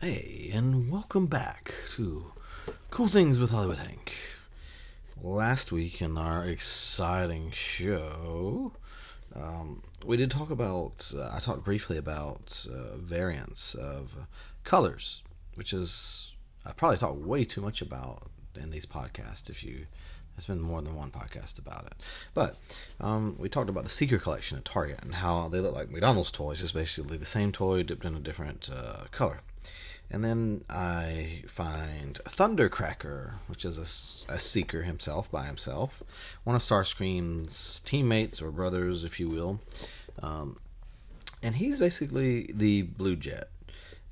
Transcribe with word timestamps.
Hey, 0.00 0.52
and 0.54 0.92
welcome 0.92 1.26
back 1.26 1.74
to 1.94 2.30
Cool 2.88 3.08
Things 3.08 3.40
with 3.40 3.50
Hollywood 3.50 3.78
Hank. 3.78 4.14
Last 5.20 5.72
week 5.72 6.00
in 6.00 6.16
our 6.16 6.44
exciting 6.44 7.50
show, 7.50 8.74
um, 9.34 9.82
we 10.04 10.16
did 10.16 10.30
talk 10.30 10.50
about, 10.50 11.12
uh, 11.18 11.32
I 11.34 11.40
talked 11.40 11.64
briefly 11.64 11.98
about 11.98 12.64
uh, 12.72 12.96
variants 12.96 13.74
of 13.74 14.14
colors, 14.62 15.24
which 15.56 15.72
is, 15.72 16.30
I 16.64 16.70
probably 16.70 16.98
talked 16.98 17.18
way 17.18 17.44
too 17.44 17.60
much 17.60 17.82
about 17.82 18.30
in 18.54 18.70
these 18.70 18.86
podcasts 18.86 19.50
if 19.50 19.64
you 19.64 19.86
there's 20.36 20.46
been 20.46 20.60
more 20.60 20.80
than 20.80 20.94
one 20.94 21.10
podcast 21.10 21.58
about 21.58 21.86
it. 21.86 21.94
But 22.34 22.56
um, 23.00 23.34
we 23.36 23.48
talked 23.48 23.68
about 23.68 23.82
the 23.82 23.90
Seeker 23.90 24.18
collection 24.18 24.58
at 24.58 24.64
Target 24.64 25.00
and 25.02 25.16
how 25.16 25.48
they 25.48 25.58
look 25.58 25.74
like 25.74 25.90
McDonald's 25.90 26.30
toys. 26.30 26.62
It's 26.62 26.70
basically 26.70 27.16
the 27.16 27.26
same 27.26 27.50
toy 27.50 27.82
dipped 27.82 28.04
in 28.04 28.14
a 28.14 28.20
different 28.20 28.70
uh, 28.72 29.06
color. 29.10 29.40
And 30.10 30.24
then 30.24 30.64
I 30.70 31.42
find 31.46 32.14
Thundercracker, 32.24 33.34
which 33.46 33.64
is 33.64 33.78
a, 33.78 34.32
a, 34.32 34.38
seeker 34.38 34.82
himself 34.82 35.30
by 35.30 35.44
himself, 35.44 36.02
one 36.44 36.56
of 36.56 36.62
Starscream's 36.62 37.80
teammates 37.80 38.40
or 38.40 38.50
brothers, 38.50 39.04
if 39.04 39.20
you 39.20 39.28
will. 39.28 39.60
Um, 40.22 40.58
and 41.42 41.56
he's 41.56 41.78
basically 41.78 42.50
the 42.54 42.82
Blue 42.82 43.16
Jet. 43.16 43.50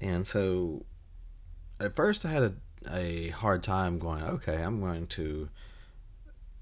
And 0.00 0.26
so 0.26 0.84
at 1.80 1.94
first 1.94 2.26
I 2.26 2.28
had 2.28 2.42
a, 2.42 2.54
a 2.92 3.28
hard 3.30 3.62
time 3.62 3.98
going, 3.98 4.22
okay, 4.22 4.62
I'm 4.62 4.80
going 4.80 5.06
to. 5.08 5.48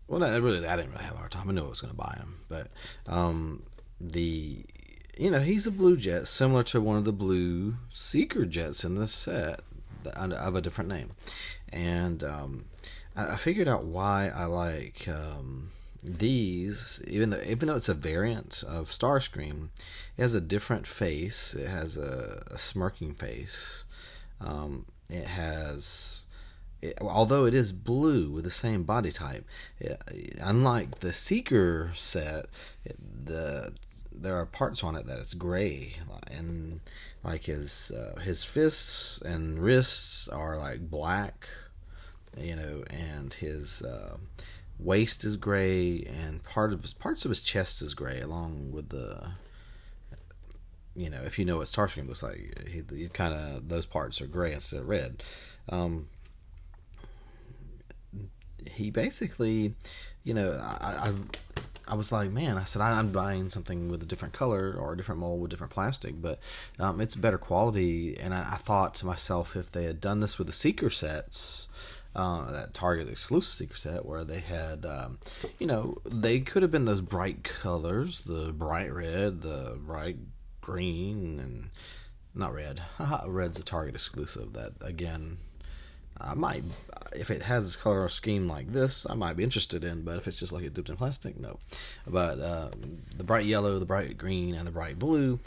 Well, 0.07 0.21
not 0.21 0.41
really, 0.43 0.65
I 0.67 0.77
didn't 0.77 0.93
really 0.93 1.05
have 1.05 1.15
a 1.15 1.19
hard 1.19 1.33
time. 1.33 1.49
I 1.49 1.53
knew 1.53 1.65
I 1.65 1.69
was 1.69 1.81
going 1.81 1.93
to 1.93 1.97
buy 1.97 2.15
him. 2.19 2.37
But 2.49 2.69
um, 3.07 3.65
the 4.01 4.65
you 5.17 5.31
know, 5.31 5.41
he's 5.41 5.67
a 5.67 5.71
blue 5.71 5.97
jet, 5.97 6.27
similar 6.27 6.63
to 6.65 6.81
one 6.81 6.97
of 6.97 7.05
the 7.05 7.13
blue 7.13 7.77
seeker 7.91 8.45
jets 8.45 8.85
in 8.85 8.97
the 8.97 9.07
set 9.07 9.61
of 10.07 10.57
a 10.57 10.61
different 10.61 10.91
name. 10.91 11.11
And 11.73 12.23
um, 12.23 12.65
I, 13.17 13.37
figured 13.37 13.69
out 13.69 13.85
why 13.85 14.31
I 14.35 14.45
like 14.47 15.09
um, 15.09 15.71
these, 16.03 17.03
even 17.07 17.31
though 17.31 17.41
even 17.47 17.69
though 17.69 17.77
it's 17.77 17.89
a 17.89 17.95
variant 17.95 18.63
of 18.67 18.91
Starscream, 18.91 19.69
it 20.17 20.23
has 20.23 20.35
a 20.35 20.41
different 20.41 20.87
face. 20.87 21.55
It 21.55 21.69
has 21.69 21.97
a, 21.97 22.43
a 22.51 22.59
smirking 22.59 23.15
face. 23.15 23.85
Um, 24.41 24.87
it 25.09 25.27
has. 25.27 26.23
It, 26.83 26.99
although 27.01 27.47
it 27.47 27.55
is 27.55 27.73
blue 27.73 28.31
with 28.31 28.45
the 28.45 28.51
same 28.51 28.83
body 28.83 29.11
type, 29.11 29.47
it, 29.81 30.03
unlike 30.39 30.99
the 30.99 31.15
Seeker 31.15 31.93
set, 31.95 32.47
it, 32.85 32.97
the 33.25 33.73
there 34.15 34.37
are 34.37 34.47
parts 34.47 34.85
on 34.85 34.97
it 34.97 35.07
that 35.07 35.19
it's 35.19 35.35
gray 35.35 35.97
and 36.31 36.81
like 37.23 37.45
his 37.45 37.91
uh, 37.91 38.19
his 38.21 38.45
fists 38.45 39.21
and 39.23 39.59
wrists 39.59 40.29
are 40.29 40.57
like 40.57 40.89
black 40.91 41.49
you 42.39 42.55
know 42.55 42.85
and 42.91 43.35
his 43.35 43.83
uh, 43.83 44.17
waist 44.79 45.25
is 45.25 45.37
gray 45.37 46.03
and 46.05 46.43
part 46.45 46.73
of 46.73 46.83
his 46.83 46.93
parts 46.95 47.25
of 47.25 47.31
his 47.31 47.43
chest 47.43 47.83
is 47.83 47.95
gray 47.95 48.21
along 48.21 48.73
with 48.73 48.89
the 48.91 49.33
you 50.95 51.11
know 51.11 51.23
if 51.25 51.39
you 51.39 51.45
know 51.45 51.59
what 51.59 51.67
Starscream 51.67 52.07
looks 52.07 52.23
like 52.23 52.69
he, 52.69 52.83
he 52.97 53.09
kind 53.09 53.35
of 53.35 53.69
those 53.69 53.87
parts 53.87 54.21
are 54.21 54.27
gray 54.27 54.53
instead 54.53 54.81
of 54.81 54.89
red. 54.89 55.23
Um, 55.69 56.09
he 58.71 58.91
basically 58.91 59.75
you 60.23 60.35
know 60.35 60.59
I, 60.63 61.09
I 61.09 61.54
I 61.87 61.95
was 61.95 62.11
like, 62.13 62.31
man, 62.31 62.57
I 62.57 62.65
said 62.65 62.81
I'm 62.81 63.13
buying 63.13 63.51
something 63.51 63.89
with 63.89 64.03
a 64.03 64.07
different 64.07 64.35
color 64.35 64.75
or 64.79 64.93
a 64.93 64.97
different 64.97 65.21
mold 65.21 65.41
with 65.41 65.51
different 65.51 65.73
plastic, 65.73 66.21
but 66.21 66.39
um, 66.79 67.01
it's 67.01 67.15
better 67.15 67.39
quality. 67.39 68.17
And 68.19 68.33
I, 68.33 68.53
I, 68.53 68.57
thought 68.57 68.95
to 68.97 69.07
myself, 69.07 69.55
if 69.55 69.71
they 69.71 69.85
had 69.85 70.01
done 70.01 70.21
this 70.21 70.39
with 70.39 70.47
the 70.47 70.53
Seeker 70.53 70.89
sets, 70.89 71.69
uh, 72.17 72.51
that 72.53 72.73
Target 72.73 73.09
exclusive 73.09 73.53
Seeker 73.53 73.77
set, 73.77 74.07
where 74.07 74.25
they 74.25 74.41
had, 74.41 74.87
um, 74.87 75.19
you 75.59 75.67
know, 75.67 75.99
they 76.05 76.41
could 76.41 76.63
have 76.63 76.71
been 76.71 76.87
those 76.87 77.01
bright 77.03 77.43
colors, 77.43 78.23
the 78.23 78.53
bright 78.53 78.93
red, 78.93 79.43
the 79.43 79.77
bright 79.79 80.17
green, 80.61 81.39
and 81.39 81.71
not 82.35 82.55
red. 82.55 82.83
Red's 83.27 83.59
a 83.59 83.65
Target 83.65 83.95
exclusive. 83.95 84.55
That 84.55 84.73
again 84.81 85.39
I 86.21 86.35
might, 86.35 86.65
if 87.15 87.31
it 87.31 87.43
has 87.43 87.65
this 87.65 87.77
color 87.77 88.09
scheme 88.09 88.49
like 88.49 88.73
this, 88.73 89.07
I 89.09 89.15
might 89.15 89.37
be 89.37 89.45
interested 89.45 89.85
in. 89.85 90.03
But 90.03 90.17
if 90.19 90.29
it's 90.29 90.37
just 90.37 90.53
like 90.53 90.65
it 90.65 90.75
dipped 90.75 90.89
in 90.89 90.97
plastic, 90.97 91.39
no. 91.39 91.59
But 92.07 92.41
uh, 92.41 92.71
the 93.17 93.25
bright 93.25 93.47
yellow, 93.47 93.79
the 93.79 93.85
bright 93.85 94.17
green, 94.17 94.55
and 94.55 94.67
the 94.67 94.73
bright 94.73 94.99
blue, 94.99 95.41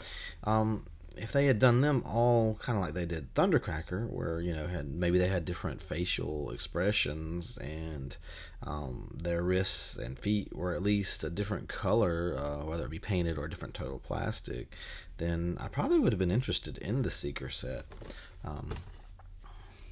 um, 0.44 0.84
if 1.16 1.32
they 1.32 1.46
had 1.46 1.58
done 1.58 1.80
them 1.80 2.02
all 2.06 2.54
kind 2.60 2.78
of 2.78 2.84
like 2.84 2.94
they 2.94 3.04
did 3.04 3.34
Thundercracker, 3.34 4.08
where 4.08 4.40
you 4.40 4.54
know 4.54 4.66
had 4.66 4.88
maybe 4.88 5.18
they 5.18 5.28
had 5.28 5.44
different 5.44 5.80
facial 5.80 6.50
expressions 6.50 7.56
and 7.58 8.16
um, 8.62 9.16
their 9.22 9.42
wrists 9.42 9.96
and 9.96 10.18
feet 10.18 10.54
were 10.54 10.74
at 10.74 10.82
least 10.82 11.24
a 11.24 11.30
different 11.30 11.68
color, 11.68 12.36
uh, 12.38 12.64
whether 12.64 12.84
it 12.84 12.90
be 12.90 12.98
painted 12.98 13.38
or 13.38 13.44
a 13.44 13.50
different 13.50 13.74
total 13.74 13.98
plastic, 13.98 14.72
then 15.16 15.56
I 15.60 15.68
probably 15.68 15.98
would 15.98 16.12
have 16.12 16.18
been 16.18 16.30
interested 16.30 16.78
in 16.78 17.02
the 17.02 17.10
Seeker 17.10 17.50
set. 17.50 17.84
Um, 18.44 18.70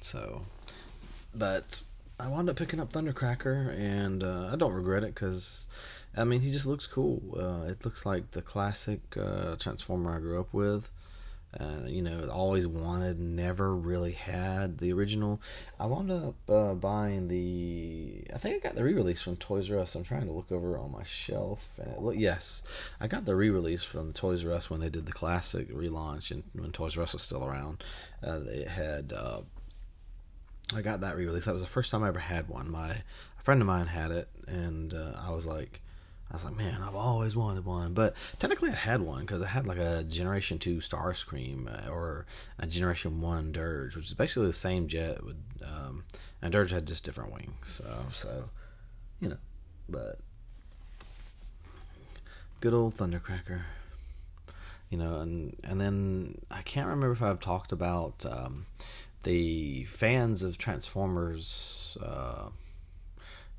so 0.01 0.43
but 1.37 1.83
I 2.19 2.27
wound 2.27 2.49
up 2.49 2.55
picking 2.55 2.79
up 2.79 2.91
Thundercracker, 2.91 3.77
and 3.77 4.23
uh, 4.23 4.49
I 4.51 4.55
don't 4.55 4.73
regret 4.73 5.03
it 5.03 5.13
because, 5.13 5.67
I 6.15 6.23
mean, 6.23 6.41
he 6.41 6.51
just 6.51 6.65
looks 6.65 6.87
cool. 6.87 7.21
Uh, 7.37 7.69
it 7.69 7.85
looks 7.85 8.05
like 8.05 8.31
the 8.31 8.41
classic 8.41 9.01
uh, 9.15 9.55
Transformer 9.55 10.15
I 10.15 10.19
grew 10.19 10.39
up 10.39 10.53
with. 10.53 10.89
Uh, 11.57 11.85
you 11.87 12.01
know, 12.01 12.27
always 12.29 12.67
wanted, 12.67 13.19
never 13.19 13.73
really 13.73 14.11
had 14.11 14.79
the 14.79 14.91
original. 14.91 15.41
I 15.79 15.85
wound 15.85 16.11
up 16.11 16.35
uh, 16.49 16.73
buying 16.73 17.29
the. 17.29 18.25
I 18.33 18.37
think 18.37 18.55
I 18.55 18.67
got 18.67 18.75
the 18.75 18.83
re-release 18.83 19.21
from 19.21 19.37
Toys 19.37 19.71
R 19.71 19.79
Us. 19.79 19.95
I'm 19.95 20.03
trying 20.03 20.25
to 20.25 20.33
look 20.33 20.51
over 20.51 20.77
on 20.77 20.91
my 20.91 21.03
shelf, 21.03 21.79
and 21.81 21.93
it 21.93 22.01
look. 22.01 22.15
Yes, 22.17 22.63
I 22.99 23.07
got 23.07 23.25
the 23.25 23.35
re-release 23.35 23.83
from 23.83 24.11
Toys 24.11 24.45
R 24.45 24.51
Us 24.51 24.69
when 24.69 24.81
they 24.81 24.89
did 24.89 25.05
the 25.05 25.13
classic 25.13 25.71
relaunch, 25.73 26.31
and 26.31 26.43
when 26.53 26.71
Toys 26.71 26.97
R 26.97 27.03
Us 27.03 27.13
was 27.13 27.23
still 27.23 27.45
around. 27.45 27.83
Uh, 28.21 28.39
they 28.39 28.63
had 28.63 29.13
I 30.75 30.81
got 30.81 31.01
that 31.01 31.15
re-release. 31.15 31.45
That 31.45 31.53
was 31.53 31.61
the 31.63 31.67
first 31.67 31.91
time 31.91 32.03
I 32.03 32.09
ever 32.09 32.19
had 32.19 32.49
one. 32.49 32.69
My 32.71 32.89
a 32.89 33.41
friend 33.41 33.61
of 33.61 33.67
mine 33.67 33.87
had 33.87 34.11
it, 34.11 34.27
and 34.47 34.93
uh, 34.93 35.13
I 35.17 35.31
was 35.31 35.45
like, 35.45 35.81
I 36.29 36.33
was 36.33 36.43
like, 36.43 36.57
man, 36.57 36.81
I've 36.81 36.95
always 36.95 37.35
wanted 37.37 37.63
one. 37.65 37.93
But 37.93 38.15
technically, 38.37 38.71
I 38.71 38.75
had 38.75 39.01
one 39.01 39.21
because 39.21 39.41
I 39.41 39.47
had 39.47 39.65
like 39.65 39.77
a 39.77 40.03
Generation 40.03 40.59
Two 40.59 40.77
Starscream 40.77 41.87
uh, 41.87 41.89
or 41.89 42.25
a 42.59 42.67
Generation 42.67 43.21
One 43.21 43.51
Dirge, 43.53 43.95
which 43.95 44.07
is 44.07 44.13
basically 44.13 44.47
the 44.47 44.53
same 44.53 44.87
jet 44.87 45.23
with, 45.23 45.37
um, 45.63 46.03
and 46.41 46.51
Dirge 46.51 46.71
had 46.71 46.85
just 46.85 47.05
different 47.05 47.31
wings. 47.31 47.81
So, 47.81 48.05
so, 48.11 48.49
you 49.21 49.29
know, 49.29 49.37
but 49.87 50.19
good 52.59 52.73
old 52.73 52.95
Thundercracker. 52.95 53.61
You 54.89 54.97
know, 54.97 55.19
and 55.19 55.55
and 55.63 55.79
then 55.79 56.35
I 56.51 56.61
can't 56.61 56.87
remember 56.87 57.11
if 57.11 57.21
I've 57.21 57.39
talked 57.39 57.71
about. 57.71 58.25
Um, 58.25 58.65
the 59.23 59.83
fans 59.85 60.43
of 60.43 60.57
Transformers, 60.57 61.97
uh, 62.01 62.49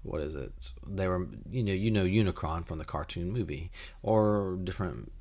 what 0.02 0.20
is 0.20 0.34
it? 0.34 0.72
They 0.86 1.08
were, 1.08 1.28
you 1.50 1.62
know, 1.62 1.72
you 1.72 1.90
know 1.90 2.04
Unicron 2.04 2.64
from 2.64 2.78
the 2.78 2.84
cartoon 2.84 3.30
movie, 3.30 3.70
or 4.02 4.58
different 4.62 5.12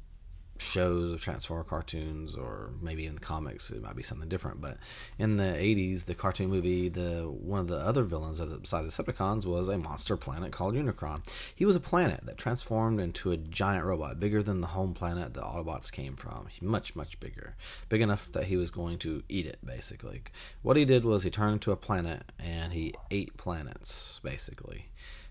shows 0.62 1.12
of 1.12 1.22
Transformer 1.22 1.64
cartoons, 1.64 2.36
or 2.36 2.72
maybe 2.82 3.06
in 3.06 3.16
the 3.16 3.22
comics 3.22 3.70
it 3.70 3.82
might 3.82 3.96
be 3.96 4.04
something 4.04 4.30
different. 4.30 4.62
But 4.62 4.78
in 5.18 5.38
the 5.38 5.44
'80s, 5.44 6.06
the 6.06 6.16
cartoon 6.16 6.50
movie, 6.50 6.90
the 6.90 7.24
one 7.24 7.60
of 7.60 7.68
the 7.68 7.78
other 7.78 8.04
villains 8.04 8.40
besides 8.40 8.96
the 8.96 9.04
Decepticons 9.04 9.46
was 9.46 9.68
a 9.68 9.78
monster 9.78 10.18
planet 10.18 10.52
called 10.52 10.76
Unicron. 10.76 11.28
He 11.56 11.66
was 11.66 11.76
a 11.76 11.82
planet 11.82 12.22
that 12.26 12.38
transformed 12.38 13.00
into 13.00 13.32
a 13.32 13.38
giant 13.38 13.86
robot, 13.86 14.20
bigger 14.20 14.44
than 14.44 14.62
the 14.62 14.68
home 14.68 14.94
planet 14.94 15.34
the 15.34 15.42
Autobots 15.42 15.92
came 15.92 16.16
from. 16.16 16.48
Much, 16.62 16.96
much 16.96 17.20
bigger, 17.20 17.56
big 17.90 18.02
enough 18.02 18.32
that 18.32 18.46
he 18.46 18.58
was 18.58 18.72
going 18.72 18.98
to 19.00 19.24
eat 19.30 19.46
it. 19.46 19.60
Basically, 19.64 20.22
what 20.62 20.78
he 20.78 20.86
did 20.86 21.06
was 21.06 21.24
he 21.24 21.30
turned 21.30 21.54
into 21.54 21.72
a 21.72 21.76
planet 21.76 22.24
and 22.40 22.74
he 22.74 22.94
ate 23.12 23.38
planets, 23.38 24.20
basically. 24.24 24.90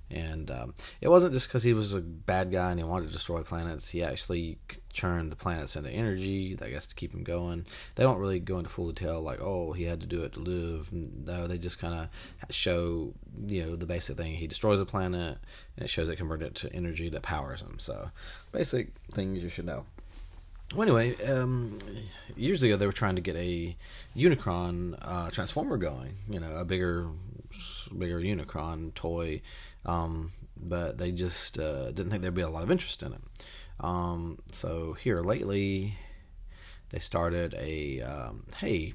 And 0.08 0.50
um, 0.52 0.74
it 1.00 1.08
wasn't 1.08 1.32
just 1.32 1.48
because 1.48 1.64
he 1.64 1.74
was 1.74 1.94
a 1.94 2.00
bad 2.00 2.52
guy 2.52 2.70
and 2.70 2.78
he 2.78 2.84
wanted 2.84 3.08
to 3.08 3.12
destroy 3.12 3.42
planets. 3.42 3.88
He 3.88 4.04
actually 4.04 4.58
turned 4.92 5.32
the 5.32 5.36
planets 5.36 5.74
into 5.74 5.90
energy, 5.90 6.56
I 6.62 6.70
guess, 6.70 6.86
to 6.86 6.94
keep 6.94 7.12
him 7.12 7.24
going. 7.24 7.66
They 7.96 8.04
don't 8.04 8.18
really 8.18 8.38
go 8.38 8.58
into 8.58 8.70
full 8.70 8.86
detail, 8.86 9.20
like, 9.20 9.40
oh, 9.40 9.72
he 9.72 9.84
had 9.84 10.00
to 10.02 10.06
do 10.06 10.22
it 10.22 10.34
to 10.34 10.40
live. 10.40 10.92
No, 10.92 11.46
they 11.46 11.58
just 11.58 11.80
kind 11.80 11.94
of 11.94 12.54
show, 12.54 13.14
you 13.46 13.64
know, 13.64 13.76
the 13.76 13.86
basic 13.86 14.16
thing. 14.16 14.34
He 14.34 14.46
destroys 14.46 14.80
a 14.80 14.86
planet, 14.86 15.38
and 15.76 15.84
it 15.84 15.88
shows 15.88 16.08
it 16.08 16.16
converted 16.16 16.54
to 16.56 16.72
energy 16.72 17.08
that 17.08 17.22
powers 17.22 17.62
him. 17.62 17.78
So, 17.78 18.10
basic 18.52 18.92
things 19.12 19.42
you 19.42 19.48
should 19.48 19.66
know. 19.66 19.86
Well, 20.74 20.82
anyway, 20.82 21.14
um, 21.24 21.78
years 22.36 22.62
ago 22.62 22.76
they 22.76 22.86
were 22.86 22.92
trying 22.92 23.14
to 23.16 23.22
get 23.22 23.36
a 23.36 23.76
Unicron 24.16 24.98
uh, 25.00 25.30
Transformer 25.30 25.76
going. 25.76 26.14
You 26.28 26.40
know, 26.40 26.56
a 26.56 26.64
bigger, 26.64 27.06
bigger 27.88 28.20
Unicron 28.20 28.94
toy 28.94 29.42
um, 29.84 30.32
but 30.56 30.98
they 30.98 31.12
just 31.12 31.58
uh, 31.58 31.90
didn't 31.92 32.10
think 32.10 32.22
there'd 32.22 32.34
be 32.34 32.42
a 32.42 32.48
lot 32.48 32.62
of 32.62 32.70
interest 32.70 33.02
in 33.02 33.12
it. 33.12 33.20
Um, 33.80 34.38
so 34.52 34.94
here 34.94 35.20
lately, 35.20 35.96
they 36.90 36.98
started 36.98 37.54
a 37.58 38.00
um, 38.00 38.44
hey, 38.56 38.94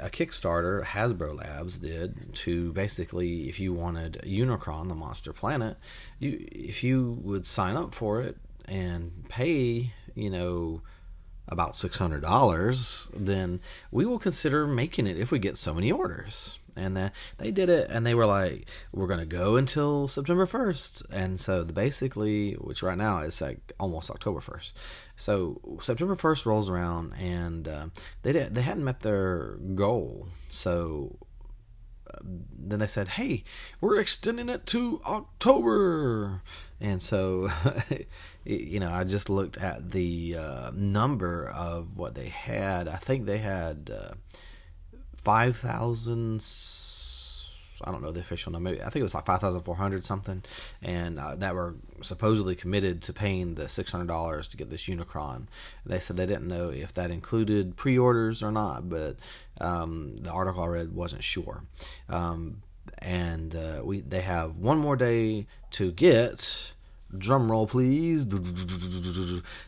a 0.00 0.10
Kickstarter 0.10 0.84
Hasbro 0.84 1.38
Labs 1.38 1.78
did 1.78 2.34
to 2.34 2.72
basically, 2.72 3.48
if 3.48 3.60
you 3.60 3.72
wanted 3.72 4.20
Unicron, 4.24 4.88
the 4.88 4.94
Monster 4.94 5.32
Planet, 5.32 5.76
you 6.18 6.46
if 6.50 6.82
you 6.82 7.18
would 7.22 7.46
sign 7.46 7.76
up 7.76 7.94
for 7.94 8.20
it 8.22 8.36
and 8.66 9.24
pay, 9.28 9.92
you 10.14 10.30
know, 10.30 10.82
about 11.48 11.76
six 11.76 11.98
hundred 11.98 12.22
dollars, 12.22 13.10
then 13.14 13.60
we 13.90 14.04
will 14.04 14.18
consider 14.18 14.66
making 14.66 15.06
it 15.06 15.18
if 15.18 15.30
we 15.30 15.38
get 15.38 15.56
so 15.56 15.74
many 15.74 15.92
orders. 15.92 16.58
And 16.78 16.98
uh, 16.98 17.10
they 17.38 17.50
did 17.50 17.70
it 17.70 17.88
and 17.90 18.04
they 18.04 18.14
were 18.14 18.26
like 18.26 18.68
we're 18.92 19.06
going 19.06 19.20
to 19.20 19.24
go 19.24 19.56
until 19.56 20.08
september 20.08 20.44
1st 20.44 21.06
and 21.10 21.40
so 21.40 21.64
the 21.64 21.72
basically 21.72 22.52
which 22.52 22.82
right 22.82 22.98
now 22.98 23.20
is 23.20 23.40
like 23.40 23.72
almost 23.80 24.10
october 24.10 24.40
1st 24.40 24.74
so 25.16 25.78
september 25.80 26.14
1st 26.14 26.44
rolls 26.44 26.68
around 26.68 27.14
and 27.18 27.66
uh, 27.66 27.86
they 28.22 28.32
did, 28.32 28.54
they 28.54 28.60
hadn't 28.60 28.84
met 28.84 29.00
their 29.00 29.56
goal. 29.74 30.28
So 30.48 31.16
uh, 32.12 32.18
then 32.22 32.78
they 32.80 32.86
said 32.86 33.08
hey 33.08 33.42
we're 33.80 33.98
extending 33.98 34.50
it 34.50 34.66
to 34.66 35.00
october. 35.06 36.42
And 36.78 37.00
so 37.00 37.48
you 38.46 38.80
know 38.80 38.90
i 38.90 39.04
just 39.04 39.28
looked 39.28 39.58
at 39.58 39.90
the 39.90 40.36
uh, 40.36 40.70
number 40.74 41.48
of 41.48 41.96
what 41.96 42.14
they 42.14 42.28
had 42.28 42.88
i 42.88 42.96
think 42.96 43.26
they 43.26 43.38
had 43.38 43.90
uh, 43.92 44.14
five 45.26 45.56
thousand. 45.56 46.40
I 47.84 47.90
don't 47.90 48.00
know 48.00 48.12
the 48.12 48.20
official 48.20 48.52
number. 48.52 48.70
I 48.70 48.90
think 48.90 48.96
it 48.96 49.02
was 49.02 49.12
like 49.12 49.26
five 49.26 49.40
thousand 49.40 49.62
four 49.62 49.74
hundred 49.74 50.04
something, 50.04 50.44
and 50.80 51.18
uh, 51.18 51.34
that 51.34 51.52
were 51.52 51.74
supposedly 52.00 52.54
committed 52.54 53.02
to 53.02 53.12
paying 53.12 53.56
the 53.56 53.68
six 53.68 53.90
hundred 53.90 54.06
dollars 54.06 54.46
to 54.50 54.56
get 54.56 54.70
this 54.70 54.84
Unicron. 54.84 55.46
They 55.84 55.98
said 55.98 56.16
they 56.16 56.26
didn't 56.26 56.46
know 56.46 56.68
if 56.70 56.92
that 56.92 57.10
included 57.10 57.76
pre-orders 57.76 58.40
or 58.40 58.52
not, 58.52 58.88
but 58.88 59.16
um, 59.60 60.14
the 60.14 60.30
article 60.30 60.62
I 60.62 60.68
read 60.68 60.94
wasn't 60.94 61.24
sure. 61.24 61.64
Um, 62.08 62.62
and 62.98 63.56
uh, 63.56 63.80
we 63.82 64.02
they 64.02 64.20
have 64.20 64.58
one 64.58 64.78
more 64.78 64.96
day 64.96 65.48
to 65.72 65.90
get 65.90 66.72
drum 67.16 67.50
roll 67.50 67.66
please 67.66 68.26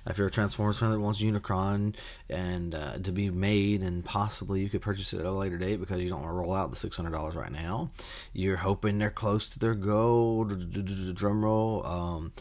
if 0.07 0.19
you're 0.19 0.27
a 0.27 0.31
transformers 0.31 0.79
fan 0.79 0.91
that 0.91 0.99
wants 0.99 1.23
unicron 1.23 1.95
and 2.29 2.75
uh, 2.75 2.99
to 2.99 3.13
be 3.13 3.31
made 3.31 3.83
and 3.83 4.05
possibly 4.05 4.61
you 4.61 4.69
could 4.69 4.83
purchase 4.83 5.13
it 5.13 5.21
at 5.21 5.27
a 5.27 5.31
later 5.31 5.57
date 5.57 5.77
because 5.77 6.01
you 6.01 6.09
don't 6.09 6.23
want 6.23 6.31
to 6.31 6.37
roll 6.37 6.53
out 6.53 6.71
the 6.71 6.77
$600 6.77 7.35
right 7.35 7.53
now 7.53 7.91
you're 8.33 8.57
hoping 8.57 8.99
they're 8.99 9.11
close 9.11 9.49
to 9.49 9.59
their 9.59 9.75
goal 9.75 10.45
drum 10.45 11.45
roll 11.45 11.87
um, 11.87 12.33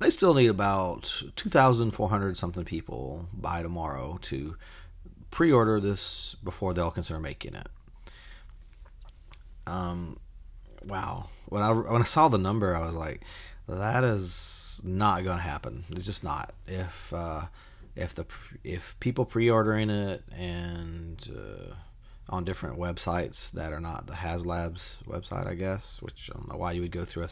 they 0.00 0.10
still 0.10 0.34
need 0.34 0.48
about 0.48 1.22
2400 1.36 2.36
something 2.36 2.64
people 2.64 3.28
by 3.32 3.62
tomorrow 3.62 4.18
to 4.22 4.56
pre-order 5.30 5.78
this 5.78 6.34
before 6.42 6.74
they'll 6.74 6.90
consider 6.90 7.20
making 7.20 7.54
it 7.54 7.68
um 9.66 10.18
wow 10.84 11.28
when 11.46 11.62
i 11.62 11.70
when 11.70 12.00
i 12.00 12.04
saw 12.04 12.28
the 12.28 12.38
number 12.38 12.74
i 12.74 12.84
was 12.84 12.96
like 12.96 13.22
that 13.76 14.04
is 14.04 14.80
not 14.84 15.24
going 15.24 15.36
to 15.36 15.42
happen. 15.42 15.84
It's 15.90 16.06
just 16.06 16.24
not. 16.24 16.54
If 16.66 17.12
uh, 17.12 17.46
if 17.96 18.14
the 18.14 18.24
if 18.64 18.98
people 19.00 19.24
pre-ordering 19.24 19.90
it 19.90 20.22
and 20.36 21.28
uh, 21.36 21.74
on 22.28 22.44
different 22.44 22.78
websites 22.78 23.50
that 23.52 23.72
are 23.72 23.80
not 23.80 24.06
the 24.06 24.14
HasLabs 24.14 25.02
website, 25.04 25.46
I 25.46 25.54
guess, 25.54 26.00
which 26.02 26.30
I 26.32 26.38
don't 26.38 26.50
know 26.50 26.58
why 26.58 26.72
you 26.72 26.82
would 26.82 26.92
go 26.92 27.04
through 27.04 27.24
a, 27.24 27.28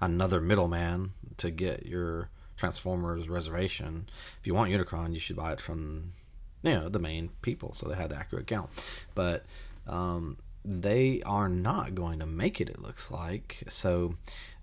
another 0.00 0.40
middleman 0.40 1.12
to 1.38 1.50
get 1.50 1.86
your 1.86 2.30
Transformers 2.56 3.28
reservation. 3.28 4.08
If 4.38 4.46
you 4.46 4.54
want 4.54 4.70
Unicron, 4.70 5.14
you 5.14 5.20
should 5.20 5.36
buy 5.36 5.52
it 5.52 5.60
from 5.60 6.12
you 6.62 6.74
know 6.74 6.88
the 6.88 6.98
main 6.98 7.30
people, 7.40 7.72
so 7.74 7.88
they 7.88 7.96
have 7.96 8.10
the 8.10 8.16
accurate 8.16 8.46
count. 8.46 8.68
But 9.14 9.46
um, 9.86 10.36
they 10.64 11.22
are 11.24 11.48
not 11.48 11.94
going 11.94 12.18
to 12.18 12.26
make 12.26 12.60
it. 12.60 12.68
It 12.68 12.82
looks 12.82 13.10
like 13.10 13.62
so 13.68 14.16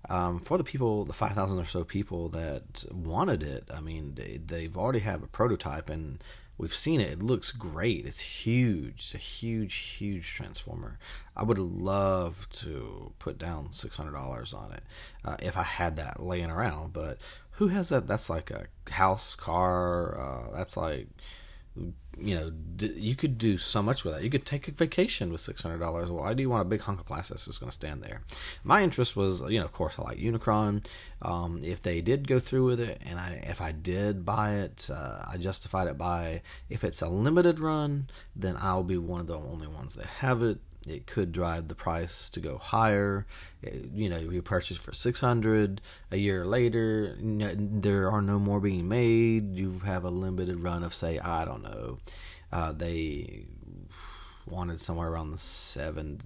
um, 0.08 0.40
for 0.40 0.58
the 0.58 0.64
people, 0.64 1.04
the 1.04 1.12
5,000 1.12 1.58
or 1.58 1.64
so 1.64 1.84
people 1.84 2.28
that 2.30 2.84
wanted 2.92 3.42
it, 3.42 3.68
I 3.72 3.80
mean, 3.80 4.14
they, 4.14 4.40
they've 4.44 4.76
already 4.76 5.00
have 5.00 5.22
a 5.22 5.26
prototype 5.26 5.90
and 5.90 6.22
we've 6.56 6.74
seen 6.74 7.00
it. 7.00 7.12
It 7.12 7.22
looks 7.22 7.52
great. 7.52 8.06
It's 8.06 8.20
huge. 8.20 8.94
It's 8.96 9.14
a 9.14 9.18
huge, 9.18 9.74
huge 9.74 10.26
transformer. 10.26 10.98
I 11.36 11.42
would 11.42 11.58
love 11.58 12.48
to 12.54 13.12
put 13.18 13.38
down 13.38 13.68
$600 13.68 14.54
on 14.54 14.72
it 14.72 14.82
uh, 15.24 15.36
if 15.40 15.56
I 15.56 15.62
had 15.62 15.96
that 15.96 16.22
laying 16.22 16.50
around, 16.50 16.92
but 16.92 17.18
who 17.52 17.68
has 17.68 17.88
that? 17.88 18.06
That's 18.06 18.30
like 18.30 18.50
a 18.52 18.66
house, 18.90 19.34
car. 19.34 20.18
Uh, 20.18 20.56
that's 20.56 20.76
like 20.76 21.08
you 22.20 22.34
know, 22.34 22.52
you 22.80 23.14
could 23.14 23.38
do 23.38 23.58
so 23.58 23.82
much 23.82 24.04
with 24.04 24.14
that. 24.14 24.22
You 24.22 24.30
could 24.30 24.44
take 24.44 24.66
a 24.66 24.72
vacation 24.72 25.30
with 25.30 25.40
six 25.40 25.62
hundred 25.62 25.78
dollars. 25.78 26.10
Why 26.10 26.34
do 26.34 26.42
you 26.42 26.50
want 26.50 26.62
a 26.62 26.68
big 26.68 26.80
hunk 26.80 27.00
of 27.00 27.06
plastic 27.06 27.38
that's 27.38 27.58
going 27.58 27.70
to 27.70 27.74
stand 27.74 28.02
there? 28.02 28.22
My 28.64 28.82
interest 28.82 29.16
was, 29.16 29.40
you 29.42 29.58
know, 29.58 29.64
of 29.64 29.72
course, 29.72 29.98
I 29.98 30.02
like 30.02 30.18
Unicron. 30.18 30.84
Um, 31.22 31.60
if 31.62 31.82
they 31.82 32.00
did 32.00 32.26
go 32.26 32.40
through 32.40 32.66
with 32.66 32.80
it, 32.80 33.00
and 33.04 33.18
I, 33.18 33.44
if 33.46 33.60
I 33.60 33.72
did 33.72 34.24
buy 34.24 34.54
it, 34.54 34.90
uh, 34.92 35.24
I 35.28 35.36
justified 35.36 35.88
it 35.88 35.98
by 35.98 36.42
if 36.68 36.82
it's 36.82 37.02
a 37.02 37.08
limited 37.08 37.60
run, 37.60 38.08
then 38.34 38.56
I'll 38.58 38.84
be 38.84 38.98
one 38.98 39.20
of 39.20 39.26
the 39.28 39.38
only 39.38 39.68
ones 39.68 39.94
that 39.94 40.06
have 40.06 40.42
it. 40.42 40.58
It 40.86 41.06
could 41.06 41.32
drive 41.32 41.68
the 41.68 41.74
price 41.74 42.30
to 42.30 42.40
go 42.40 42.56
higher. 42.56 43.26
You 43.62 44.08
know, 44.08 44.18
you 44.18 44.42
purchase 44.42 44.76
for 44.76 44.92
six 44.92 45.20
hundred 45.20 45.80
a 46.10 46.16
year 46.16 46.44
later. 46.44 47.16
there 47.20 48.10
are 48.10 48.22
no 48.22 48.38
more 48.38 48.60
being 48.60 48.88
made. 48.88 49.56
You 49.56 49.80
have 49.80 50.04
a 50.04 50.10
limited 50.10 50.62
run 50.62 50.84
of, 50.84 50.94
say, 50.94 51.18
I 51.18 51.44
don't 51.44 51.62
know. 51.62 51.98
Uh, 52.52 52.72
they 52.72 53.46
wanted 54.46 54.80
somewhere 54.80 55.08
around 55.08 55.32
the 55.32 55.38
seven 55.38 56.20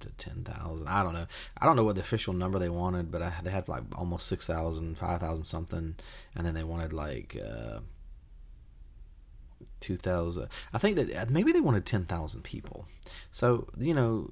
to 0.00 0.08
ten 0.10 0.44
thousand. 0.44 0.88
I 0.88 1.02
don't 1.02 1.14
know. 1.14 1.26
I 1.58 1.66
don't 1.66 1.76
know 1.76 1.84
what 1.84 1.94
the 1.94 2.00
official 2.00 2.32
number 2.32 2.58
they 2.58 2.70
wanted, 2.70 3.10
but 3.10 3.22
I, 3.22 3.32
they 3.42 3.50
had 3.50 3.68
like 3.68 3.84
almost 3.96 4.26
six 4.26 4.46
thousand, 4.46 4.96
five 4.98 5.20
thousand 5.20 5.44
something, 5.44 5.94
and 6.34 6.46
then 6.46 6.54
they 6.54 6.64
wanted 6.64 6.92
like. 6.92 7.36
Uh, 7.36 7.80
2000 9.80 10.48
i 10.72 10.78
think 10.78 10.96
that 10.96 11.14
uh, 11.14 11.26
maybe 11.28 11.52
they 11.52 11.60
wanted 11.60 11.84
10,000 11.84 12.42
people 12.42 12.86
so 13.30 13.68
you 13.78 13.94
know 13.94 14.30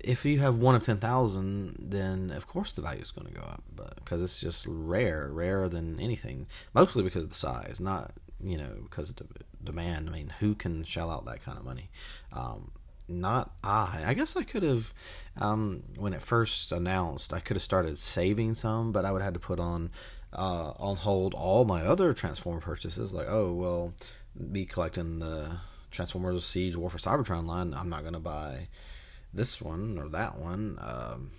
if 0.00 0.24
you 0.24 0.38
have 0.38 0.58
one 0.58 0.74
of 0.74 0.84
10,000 0.84 1.76
then 1.78 2.30
of 2.30 2.46
course 2.46 2.72
the 2.72 2.82
value 2.82 3.02
is 3.02 3.10
going 3.10 3.26
to 3.26 3.34
go 3.34 3.42
up 3.42 3.62
because 3.96 4.22
it's 4.22 4.40
just 4.40 4.66
rare 4.68 5.28
rarer 5.32 5.68
than 5.68 5.98
anything 6.00 6.46
mostly 6.74 7.02
because 7.02 7.24
of 7.24 7.30
the 7.30 7.36
size 7.36 7.80
not 7.80 8.12
you 8.40 8.56
know 8.56 8.70
because 8.82 9.10
of 9.10 9.16
the 9.16 9.26
demand 9.62 10.08
i 10.08 10.12
mean 10.12 10.32
who 10.40 10.54
can 10.54 10.84
shell 10.84 11.10
out 11.10 11.24
that 11.24 11.42
kind 11.42 11.58
of 11.58 11.64
money 11.64 11.90
um, 12.32 12.70
not 13.08 13.52
I. 13.64 14.02
I 14.06 14.14
guess 14.14 14.36
I 14.36 14.42
could 14.42 14.62
have, 14.62 14.92
um, 15.40 15.82
when 15.96 16.12
it 16.12 16.22
first 16.22 16.72
announced, 16.72 17.32
I 17.32 17.40
could 17.40 17.56
have 17.56 17.62
started 17.62 17.98
saving 17.98 18.54
some, 18.54 18.92
but 18.92 19.04
I 19.04 19.12
would 19.12 19.22
have 19.22 19.28
had 19.28 19.34
to 19.34 19.40
put 19.40 19.58
on 19.58 19.90
uh, 20.32 20.72
on 20.78 20.96
hold 20.96 21.34
all 21.34 21.64
my 21.64 21.82
other 21.82 22.12
Transformer 22.12 22.60
purchases. 22.60 23.12
Like, 23.12 23.26
oh 23.28 23.52
well, 23.52 23.94
be 24.52 24.66
collecting 24.66 25.18
the 25.18 25.50
Transformers 25.90 26.44
Siege 26.44 26.76
War 26.76 26.90
for 26.90 26.98
Cybertron 26.98 27.46
line, 27.46 27.74
I'm 27.74 27.88
not 27.88 28.04
gonna 28.04 28.20
buy 28.20 28.68
this 29.32 29.60
one 29.60 29.98
or 29.98 30.08
that 30.10 30.38
one. 30.38 30.78
Um, 30.80 31.30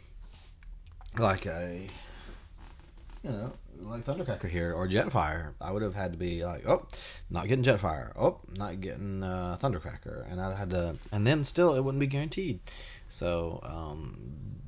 like 1.17 1.45
a 1.45 1.89
you 3.23 3.29
know, 3.29 3.53
like 3.81 4.05
Thundercracker 4.05 4.49
here 4.49 4.73
or 4.73 4.87
Jetfire, 4.87 5.53
I 5.59 5.71
would 5.71 5.81
have 5.81 5.95
had 5.95 6.13
to 6.13 6.17
be 6.17 6.45
like, 6.45 6.67
oh, 6.67 6.87
not 7.29 7.47
getting 7.47 7.63
Jetfire, 7.63 8.11
oh, 8.17 8.39
not 8.55 8.79
getting 8.79 9.23
uh, 9.23 9.57
Thundercracker, 9.59 10.31
and 10.31 10.39
I'd 10.39 10.55
had 10.55 10.69
to, 10.71 10.95
and 11.11 11.27
then 11.27 11.43
still 11.43 11.75
it 11.75 11.83
wouldn't 11.83 11.99
be 11.99 12.07
guaranteed. 12.07 12.61
So 13.07 13.59
um, 13.63 14.58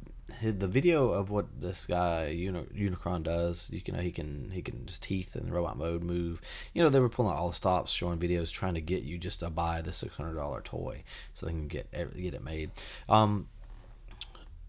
the 0.42 0.68
video 0.68 1.10
of 1.10 1.30
what 1.30 1.48
this 1.60 1.86
guy 1.86 2.28
Uni- 2.28 2.68
Unicron 2.76 3.24
does, 3.24 3.70
you 3.72 3.82
know, 3.94 4.00
he 4.00 4.12
can 4.12 4.50
he 4.52 4.62
can 4.62 4.86
just 4.86 5.04
teeth 5.04 5.36
in 5.36 5.52
robot 5.52 5.78
mode 5.78 6.04
move. 6.04 6.42
You 6.74 6.84
know, 6.84 6.90
they 6.90 7.00
were 7.00 7.10
pulling 7.10 7.36
all 7.36 7.50
the 7.50 7.56
stops, 7.56 7.92
showing 7.92 8.20
videos, 8.20 8.52
trying 8.52 8.76
to 8.76 8.82
get 8.82 9.04
you 9.04 9.18
just 9.18 9.42
to 9.42 9.50
buy 9.50 9.82
the 9.82 9.92
six 9.92 10.16
hundred 10.16 10.36
dollar 10.36 10.62
toy 10.62 11.04
so 11.34 11.46
they 11.46 11.52
can 11.52 11.68
get 11.68 11.92
get 11.92 12.34
it 12.34 12.44
made. 12.44 12.72
Um, 13.10 13.48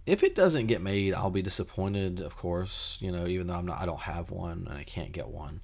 if 0.05 0.23
it 0.23 0.35
doesn't 0.35 0.67
get 0.67 0.83
made, 0.83 1.15
I'll 1.15 1.31
be 1.31 1.43
disappointed. 1.43 2.21
Of 2.21 2.37
course, 2.37 2.99
you 3.01 3.13
know, 3.13 3.27
even 3.27 3.47
though 3.47 3.55
I'm 3.55 3.67
not, 3.67 3.81
I 3.81 3.87
don't 3.87 4.01
have 4.01 4.31
one 4.31 4.67
and 4.69 4.77
I 4.77 4.85
can't 4.85 5.13
get 5.13 5.29
one. 5.29 5.61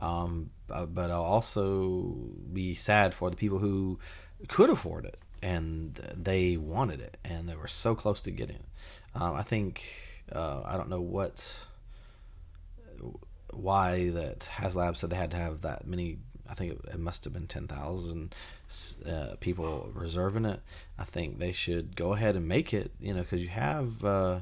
Um, 0.00 0.50
but 0.68 1.10
I'll 1.10 1.22
also 1.22 2.14
be 2.52 2.74
sad 2.74 3.12
for 3.12 3.30
the 3.30 3.36
people 3.36 3.58
who 3.58 3.98
could 4.48 4.70
afford 4.70 5.04
it 5.04 5.18
and 5.42 5.94
they 6.16 6.56
wanted 6.56 7.00
it 7.00 7.16
and 7.24 7.48
they 7.48 7.56
were 7.56 7.68
so 7.68 7.94
close 7.94 8.20
to 8.22 8.30
getting 8.30 8.56
it. 8.56 8.64
Um, 9.14 9.34
I 9.34 9.42
think 9.42 9.84
uh, 10.32 10.62
I 10.64 10.76
don't 10.76 10.88
know 10.90 11.00
what 11.00 11.66
why 13.52 14.10
that 14.10 14.40
HasLab 14.40 14.96
said 14.96 15.10
they 15.10 15.16
had 15.16 15.32
to 15.32 15.36
have 15.36 15.62
that 15.62 15.86
many. 15.86 16.18
I 16.48 16.54
think 16.54 16.72
it, 16.72 16.94
it 16.94 17.00
must 17.00 17.24
have 17.24 17.32
been 17.32 17.46
ten 17.46 17.66
thousand 17.66 18.34
uh, 19.06 19.36
people 19.40 19.90
reserving 19.94 20.44
it. 20.44 20.60
I 20.98 21.04
think 21.04 21.38
they 21.38 21.52
should 21.52 21.96
go 21.96 22.12
ahead 22.12 22.36
and 22.36 22.46
make 22.46 22.72
it. 22.72 22.92
You 23.00 23.14
know, 23.14 23.22
because 23.22 23.42
you 23.42 23.48
have 23.48 24.04
uh, 24.04 24.40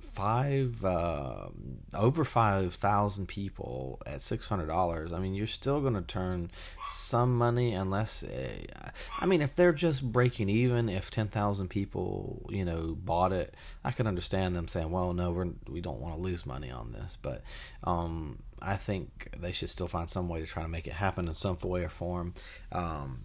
five 0.00 0.84
uh, 0.84 1.48
over 1.94 2.24
five 2.24 2.74
thousand 2.74 3.26
people 3.26 4.00
at 4.06 4.20
six 4.20 4.46
hundred 4.46 4.66
dollars. 4.66 5.12
I 5.12 5.18
mean, 5.18 5.34
you're 5.34 5.46
still 5.46 5.80
going 5.80 5.94
to 5.94 6.02
turn 6.02 6.50
some 6.88 7.36
money 7.36 7.74
unless. 7.74 8.22
Uh, 8.22 8.90
I 9.18 9.26
mean, 9.26 9.42
if 9.42 9.54
they're 9.54 9.72
just 9.72 10.10
breaking 10.10 10.48
even, 10.48 10.88
if 10.88 11.10
ten 11.10 11.28
thousand 11.28 11.68
people, 11.68 12.46
you 12.50 12.64
know, 12.64 12.96
bought 12.98 13.32
it, 13.32 13.54
I 13.84 13.92
can 13.92 14.06
understand 14.06 14.56
them 14.56 14.68
saying, 14.68 14.90
"Well, 14.90 15.12
no, 15.12 15.30
we're 15.30 15.48
we 15.68 15.80
don't 15.80 16.00
want 16.00 16.16
to 16.16 16.20
lose 16.20 16.46
money 16.46 16.70
on 16.70 16.92
this." 16.92 17.16
But 17.20 17.42
um, 17.84 18.40
I 18.60 18.76
think 18.76 19.34
they 19.38 19.52
should 19.52 19.68
still 19.68 19.88
find 19.88 20.08
some 20.08 20.28
way 20.28 20.40
to 20.40 20.46
try 20.46 20.62
to 20.62 20.68
make 20.68 20.86
it 20.86 20.94
happen 20.94 21.28
in 21.28 21.34
some 21.34 21.58
way 21.62 21.84
or 21.84 21.88
form. 21.88 22.34
Um, 22.72 23.20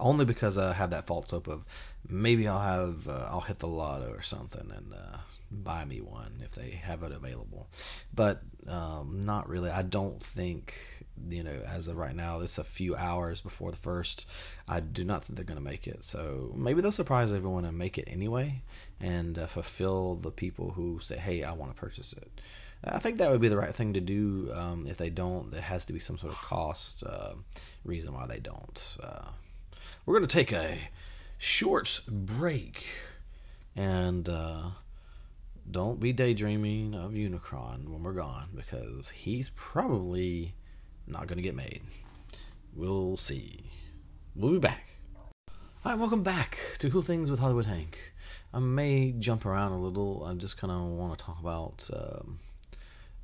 only 0.00 0.24
because 0.24 0.58
I 0.58 0.72
had 0.72 0.90
that 0.90 1.06
false 1.06 1.30
hope 1.30 1.46
of 1.46 1.64
maybe 2.08 2.48
I'll 2.48 2.60
have 2.60 3.08
uh, 3.08 3.28
I'll 3.30 3.42
hit 3.42 3.58
the 3.58 3.68
lotto 3.68 4.10
or 4.10 4.22
something 4.22 4.70
and 4.74 4.92
uh, 4.92 5.18
buy 5.50 5.84
me 5.84 6.00
one 6.00 6.40
if 6.44 6.52
they 6.52 6.70
have 6.70 7.02
it 7.02 7.12
available. 7.12 7.68
But 8.14 8.42
um, 8.68 9.20
not 9.20 9.48
really. 9.48 9.70
I 9.70 9.82
don't 9.82 10.22
think 10.22 10.74
you 11.28 11.42
know 11.42 11.62
as 11.66 11.88
of 11.88 11.96
right 11.96 12.14
now. 12.14 12.38
This 12.38 12.58
a 12.58 12.64
few 12.64 12.96
hours 12.96 13.40
before 13.40 13.70
the 13.70 13.76
first. 13.76 14.26
I 14.68 14.80
do 14.80 15.04
not 15.04 15.24
think 15.24 15.36
they're 15.36 15.44
going 15.44 15.58
to 15.58 15.64
make 15.64 15.86
it. 15.86 16.04
So 16.04 16.52
maybe 16.56 16.80
they'll 16.80 16.92
surprise 16.92 17.32
everyone 17.32 17.64
and 17.64 17.76
make 17.76 17.98
it 17.98 18.08
anyway 18.08 18.62
and 19.00 19.38
uh, 19.38 19.46
fulfill 19.46 20.14
the 20.16 20.30
people 20.30 20.72
who 20.72 20.98
say, 21.00 21.18
"Hey, 21.18 21.42
I 21.42 21.52
want 21.52 21.74
to 21.74 21.80
purchase 21.80 22.12
it." 22.12 22.30
I 22.82 22.98
think 22.98 23.18
that 23.18 23.30
would 23.30 23.42
be 23.42 23.48
the 23.48 23.58
right 23.58 23.74
thing 23.74 23.92
to 23.92 24.00
do. 24.00 24.50
Um, 24.54 24.86
if 24.86 24.96
they 24.96 25.10
don't, 25.10 25.50
there 25.50 25.60
has 25.60 25.84
to 25.84 25.92
be 25.92 25.98
some 25.98 26.16
sort 26.16 26.32
of 26.32 26.40
cost 26.40 27.04
uh, 27.04 27.34
reason 27.84 28.14
why 28.14 28.26
they 28.26 28.38
don't. 28.38 28.96
We're 30.06 30.14
going 30.14 30.26
to 30.26 30.34
take 30.34 30.52
a 30.52 30.78
short 31.38 32.00
break. 32.08 32.86
And 33.76 34.28
uh, 34.28 34.70
don't 35.70 36.00
be 36.00 36.12
daydreaming 36.12 36.94
of 36.94 37.12
Unicron 37.12 37.88
when 37.88 38.02
we're 38.02 38.12
gone 38.12 38.48
because 38.54 39.10
he's 39.10 39.50
probably 39.50 40.54
not 41.06 41.26
going 41.26 41.36
to 41.36 41.42
get 41.42 41.54
made. 41.54 41.82
We'll 42.74 43.16
see. 43.16 43.64
We'll 44.34 44.52
be 44.52 44.58
back. 44.58 44.86
Right, 45.84 45.98
welcome 45.98 46.22
back 46.22 46.58
to 46.78 46.90
Cool 46.90 47.02
Things 47.02 47.30
with 47.30 47.40
Hollywood 47.40 47.66
Hank. 47.66 48.12
I 48.52 48.58
may 48.58 49.12
jump 49.12 49.46
around 49.46 49.72
a 49.72 49.78
little. 49.78 50.24
I 50.24 50.34
just 50.34 50.56
kind 50.56 50.72
of 50.72 50.82
want 50.90 51.18
to 51.18 51.24
talk 51.24 51.38
about 51.40 51.88
um, 51.92 52.38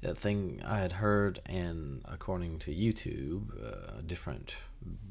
a 0.03 0.15
thing 0.15 0.63
I 0.65 0.79
had 0.79 0.93
heard, 0.93 1.41
and 1.47 2.03
according 2.05 2.59
to 2.61 2.75
YouTube, 2.75 3.51
uh, 3.63 4.01
different 4.07 4.57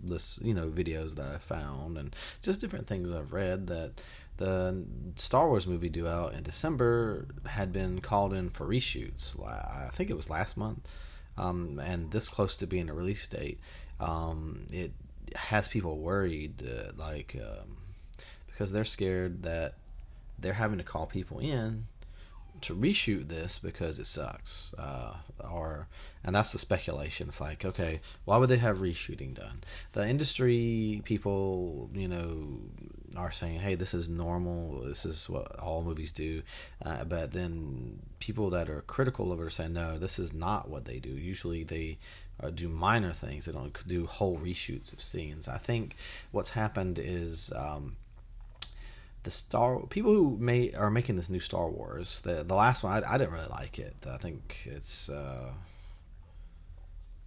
this 0.03 0.39
you 0.41 0.53
know 0.53 0.69
videos 0.69 1.15
that 1.15 1.33
I 1.33 1.37
found, 1.37 1.97
and 1.97 2.15
just 2.41 2.61
different 2.61 2.87
things 2.87 3.13
I've 3.13 3.33
read 3.33 3.67
that 3.67 4.01
the 4.37 4.85
Star 5.15 5.47
Wars 5.47 5.65
movie 5.65 5.89
due 5.89 6.07
out 6.07 6.33
in 6.33 6.43
December 6.43 7.27
had 7.45 7.71
been 7.71 8.01
called 8.01 8.33
in 8.33 8.49
for 8.49 8.67
reshoots. 8.67 9.39
I 9.45 9.89
think 9.91 10.09
it 10.09 10.15
was 10.15 10.29
last 10.29 10.57
month, 10.57 10.87
um, 11.37 11.79
and 11.79 12.11
this 12.11 12.27
close 12.27 12.55
to 12.57 12.67
being 12.67 12.89
a 12.89 12.93
release 12.93 13.25
date, 13.27 13.59
um, 13.99 14.65
it 14.71 14.91
has 15.35 15.67
people 15.67 15.97
worried, 15.97 16.63
uh, 16.63 16.91
like 16.95 17.35
um, 17.41 17.77
because 18.47 18.71
they're 18.71 18.85
scared 18.85 19.43
that 19.43 19.75
they're 20.37 20.53
having 20.53 20.77
to 20.77 20.83
call 20.83 21.05
people 21.05 21.39
in 21.39 21.87
to 22.61 22.75
reshoot 22.75 23.27
this 23.27 23.59
because 23.59 23.99
it 23.99 24.07
sucks 24.07 24.73
uh, 24.77 25.15
or 25.39 25.87
and 26.23 26.35
that's 26.35 26.51
the 26.51 26.57
speculation. 26.57 27.27
It's 27.27 27.41
like 27.41 27.65
okay 27.65 28.01
why 28.25 28.37
would 28.37 28.49
they 28.49 28.57
have 28.57 28.77
reshooting 28.77 29.33
done? 29.33 29.61
The 29.93 30.07
industry 30.07 31.01
people 31.05 31.89
you 31.93 32.07
know 32.07 32.59
are 33.15 33.31
saying 33.31 33.59
hey 33.59 33.75
this 33.75 33.93
is 33.93 34.09
normal 34.09 34.81
this 34.81 35.05
is 35.05 35.29
what 35.29 35.57
all 35.59 35.83
movies 35.83 36.11
do 36.11 36.41
uh, 36.85 37.05
but 37.05 37.31
then 37.31 37.99
people 38.19 38.49
that 38.49 38.69
are 38.69 38.81
critical 38.81 39.31
of 39.31 39.39
it 39.39 39.43
are 39.43 39.49
saying 39.49 39.71
no 39.73 39.97
this 39.97 40.19
is 40.19 40.33
not 40.33 40.69
what 40.69 40.85
they 40.85 40.99
do. 40.99 41.09
Usually 41.09 41.63
they 41.63 41.97
uh, 42.41 42.49
do 42.49 42.67
minor 42.67 43.11
things. 43.11 43.45
They 43.45 43.51
don't 43.51 43.87
do 43.87 44.05
whole 44.05 44.37
reshoots 44.37 44.93
of 44.93 45.01
scenes. 45.01 45.47
I 45.47 45.57
think 45.57 45.95
what's 46.31 46.51
happened 46.51 46.99
is 46.99 47.51
um, 47.55 47.95
the 49.25 49.31
Star 49.31 49.79
people 49.87 50.13
who 50.13 50.37
may 50.39 50.71
are 50.73 50.89
making 50.89 51.15
this 51.17 51.29
new 51.29 51.39
Star 51.39 51.69
Wars. 51.69 52.21
The 52.21 52.43
the 52.43 52.55
last 52.55 52.83
one 52.83 53.03
I, 53.03 53.13
I 53.13 53.17
didn't 53.17 53.33
really 53.33 53.49
like 53.49 53.77
it. 53.79 53.95
I 54.09 54.17
think 54.17 54.61
it's 54.65 55.09
uh, 55.09 55.51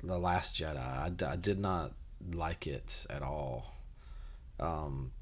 the 0.02 0.18
Last 0.18 0.56
Jedi. 0.56 0.78
I, 0.78 1.10
I 1.26 1.36
did 1.36 1.58
not 1.58 1.92
like 2.32 2.66
it 2.66 3.04
at 3.10 3.22
all. 3.22 3.74
Um, 4.60 5.12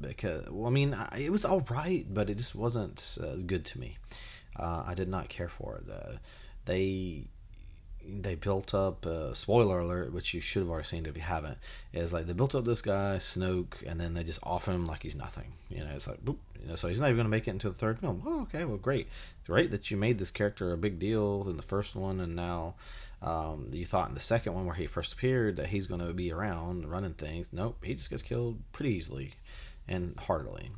because 0.00 0.48
well, 0.50 0.68
I 0.68 0.70
mean 0.70 0.94
I, 0.94 1.18
it 1.18 1.30
was 1.30 1.44
all 1.44 1.64
right, 1.68 2.06
but 2.08 2.30
it 2.30 2.38
just 2.38 2.54
wasn't 2.54 3.18
uh, 3.22 3.36
good 3.44 3.64
to 3.66 3.80
me. 3.80 3.98
Uh, 4.56 4.84
I 4.86 4.94
did 4.94 5.08
not 5.08 5.28
care 5.28 5.48
for 5.48 5.78
it. 5.78 5.90
Uh, 5.90 6.18
they 6.64 7.26
they 8.06 8.34
built 8.34 8.74
up 8.74 9.06
uh, 9.06 9.32
spoiler 9.34 9.78
alert 9.80 10.12
which 10.12 10.34
you 10.34 10.40
should 10.40 10.62
have 10.62 10.70
already 10.70 10.86
seen 10.86 11.06
if 11.06 11.16
you 11.16 11.22
haven't 11.22 11.58
is 11.92 12.12
like 12.12 12.26
they 12.26 12.32
built 12.32 12.54
up 12.54 12.64
this 12.64 12.82
guy 12.82 13.16
snoke 13.16 13.74
and 13.86 14.00
then 14.00 14.14
they 14.14 14.24
just 14.24 14.40
offer 14.42 14.72
him 14.72 14.86
like 14.86 15.02
he's 15.02 15.16
nothing. 15.16 15.52
You 15.68 15.80
know 15.80 15.90
it's 15.94 16.06
like 16.06 16.24
boop 16.24 16.38
you 16.60 16.68
know 16.68 16.76
so 16.76 16.88
he's 16.88 17.00
not 17.00 17.06
even 17.06 17.16
going 17.16 17.26
to 17.26 17.30
make 17.30 17.48
it 17.48 17.52
into 17.52 17.68
the 17.68 17.74
third 17.74 17.98
film. 17.98 18.22
Oh 18.26 18.42
okay 18.42 18.64
well 18.64 18.76
great. 18.76 19.08
Great 19.46 19.70
that 19.70 19.90
you 19.90 19.96
made 19.96 20.18
this 20.18 20.30
character 20.30 20.72
a 20.72 20.76
big 20.78 20.98
deal 20.98 21.46
in 21.48 21.56
the 21.56 21.62
first 21.62 21.94
one 21.94 22.20
and 22.20 22.34
now 22.34 22.74
um, 23.22 23.68
you 23.72 23.86
thought 23.86 24.08
in 24.08 24.14
the 24.14 24.20
second 24.20 24.54
one 24.54 24.66
where 24.66 24.74
he 24.74 24.86
first 24.86 25.12
appeared 25.12 25.56
that 25.56 25.68
he's 25.68 25.86
going 25.86 26.00
to 26.00 26.12
be 26.12 26.32
around 26.32 26.90
running 26.90 27.14
things. 27.14 27.48
Nope 27.52 27.84
he 27.84 27.94
just 27.94 28.10
gets 28.10 28.22
killed 28.22 28.58
pretty 28.72 28.94
easily 28.94 29.34
and 29.88 30.18
heartily. 30.18 30.70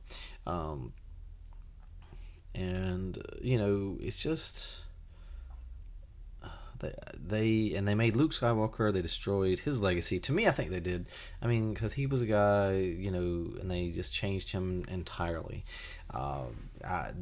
Um, 0.47 0.93
and 2.55 3.21
you 3.41 3.59
know 3.59 3.97
it's 4.01 4.23
just 4.23 4.84
they, 6.81 6.95
they 7.15 7.73
and 7.77 7.87
they 7.87 7.95
made 7.95 8.17
Luke 8.17 8.33
Skywalker. 8.33 8.93
They 8.93 9.03
destroyed 9.03 9.61
his 9.61 9.81
legacy. 9.81 10.19
To 10.21 10.33
me, 10.33 10.47
I 10.47 10.51
think 10.51 10.71
they 10.71 10.81
did. 10.81 11.07
I 11.43 11.47
mean, 11.47 11.75
because 11.75 11.95
he 11.95 12.07
was 12.07 12.23
a 12.23 12.27
guy, 12.27 12.77
you 12.77 13.11
know, 13.11 13.59
and 13.61 13.71
they 13.71 13.89
just 13.89 14.15
changed 14.15 14.53
him 14.53 14.85
entirely. 14.89 15.65
Uh, 16.13 16.45
I, 16.87 17.13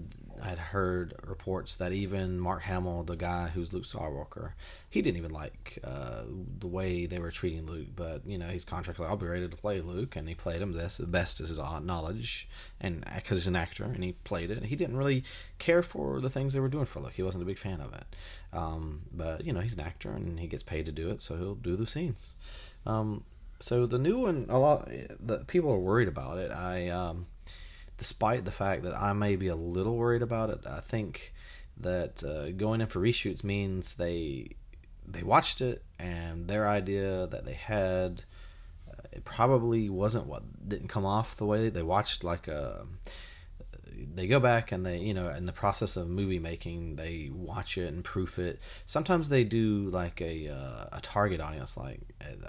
I'd 0.43 0.59
heard 0.59 1.15
reports 1.25 1.77
that 1.77 1.93
even 1.93 2.39
Mark 2.39 2.63
Hamill, 2.63 3.05
the 3.05 3.17
guy 3.17 3.49
who's 3.49 3.73
Luke 3.73 3.85
Skywalker, 3.85 4.53
he 4.91 5.01
didn't 5.01 5.19
even 5.19 5.31
like 5.31 5.79
uh, 5.85 6.23
the 6.59 6.67
way 6.67 7.07
they 7.07 7.19
were 7.19 7.31
treating 7.31 7.65
Luke. 7.65 7.89
But 7.95 8.27
you 8.27 8.39
know, 8.39 8.49
he's 8.49 8.65
be 8.65 9.27
ready 9.27 9.49
to 9.49 9.57
play 9.57 9.81
Luke, 9.81 10.17
and 10.17 10.29
he 10.29 10.35
played 10.35 10.61
him. 10.61 10.73
This 10.73 10.97
the 10.97 11.07
best 11.07 11.41
is 11.41 11.49
his 11.49 11.59
knowledge, 11.59 12.49
and 12.81 13.05
because 13.15 13.39
he's 13.39 13.47
an 13.47 13.57
actor, 13.57 13.85
and 13.85 14.03
he 14.03 14.13
played 14.25 14.51
it. 14.51 14.65
He 14.65 14.77
didn't 14.77 14.97
really 14.97 15.25
care 15.59 15.83
for 15.83 16.21
the 16.21 16.31
things 16.31 16.53
they 16.53 16.61
were 16.61 16.69
doing 16.69 16.87
for 16.87 17.01
Luke. 17.01 17.15
He 17.15 17.23
wasn't 17.23 17.43
a 17.43 17.47
big 17.47 17.59
fan 17.59 17.81
of 17.81 17.95
it. 17.95 18.05
Um, 18.53 19.03
but 19.13 19.42
you 19.43 19.53
know, 19.53 19.61
he's 19.61 19.75
an 19.75 19.81
actor, 19.81 20.11
and 20.11 20.41
he 20.41 20.47
gets 20.47 20.63
paid 20.63 20.87
to 20.87 20.93
do 20.93 21.11
it, 21.11 21.21
so 21.21 21.37
he'll 21.37 21.55
do 21.55 21.77
the 21.77 21.87
scenes. 21.87 22.37
Um, 22.87 23.25
so 23.61 23.87
the 23.87 23.99
new 23.99 24.19
one, 24.19 24.47
a 24.49 24.59
lot 24.59 24.89
the 25.21 25.45
people 25.47 25.71
are 25.71 25.79
worried 25.79 26.09
about 26.09 26.39
it. 26.39 26.51
I 26.51 26.89
um, 26.89 27.27
despite 27.97 28.45
the 28.45 28.51
fact 28.51 28.83
that 28.83 29.01
I 29.01 29.13
may 29.13 29.37
be 29.37 29.47
a 29.47 29.55
little 29.55 29.97
worried 29.97 30.23
about 30.23 30.51
it, 30.51 30.61
I 30.67 30.81
think 30.81 31.33
that 31.77 32.25
uh, 32.25 32.51
going 32.51 32.81
in 32.81 32.89
for 32.89 33.01
reshoots 33.01 33.45
means 33.45 33.95
they 33.95 34.57
they 35.07 35.23
watched 35.23 35.61
it 35.61 35.83
and 35.99 36.49
their 36.49 36.69
idea 36.69 37.27
that 37.29 37.45
they 37.45 37.55
had 37.55 38.25
uh, 38.91 39.03
it 39.13 39.25
probably 39.25 39.89
wasn't 39.89 40.27
what 40.27 40.69
didn't 40.69 40.89
come 40.89 41.05
off 41.05 41.37
the 41.37 41.47
way 41.47 41.69
they 41.69 41.83
watched 41.83 42.25
like 42.25 42.49
a 42.49 42.87
they 44.15 44.27
go 44.27 44.41
back 44.41 44.73
and 44.73 44.85
they 44.85 44.99
you 44.99 45.15
know 45.15 45.29
in 45.29 45.47
the 45.47 45.53
process 45.53 45.97
of 45.97 46.09
movie 46.09 46.39
making 46.39 46.97
they 46.97 47.31
watch 47.33 47.79
it 47.79 47.93
and 47.93 48.05
proof 48.05 48.39
it. 48.39 48.61
Sometimes 48.87 49.29
they 49.29 49.45
do 49.45 49.89
like 49.91 50.21
a 50.21 50.49
uh, 50.49 50.87
a 50.93 51.01
target 51.01 51.41
audience 51.41 51.77
like 51.77 52.01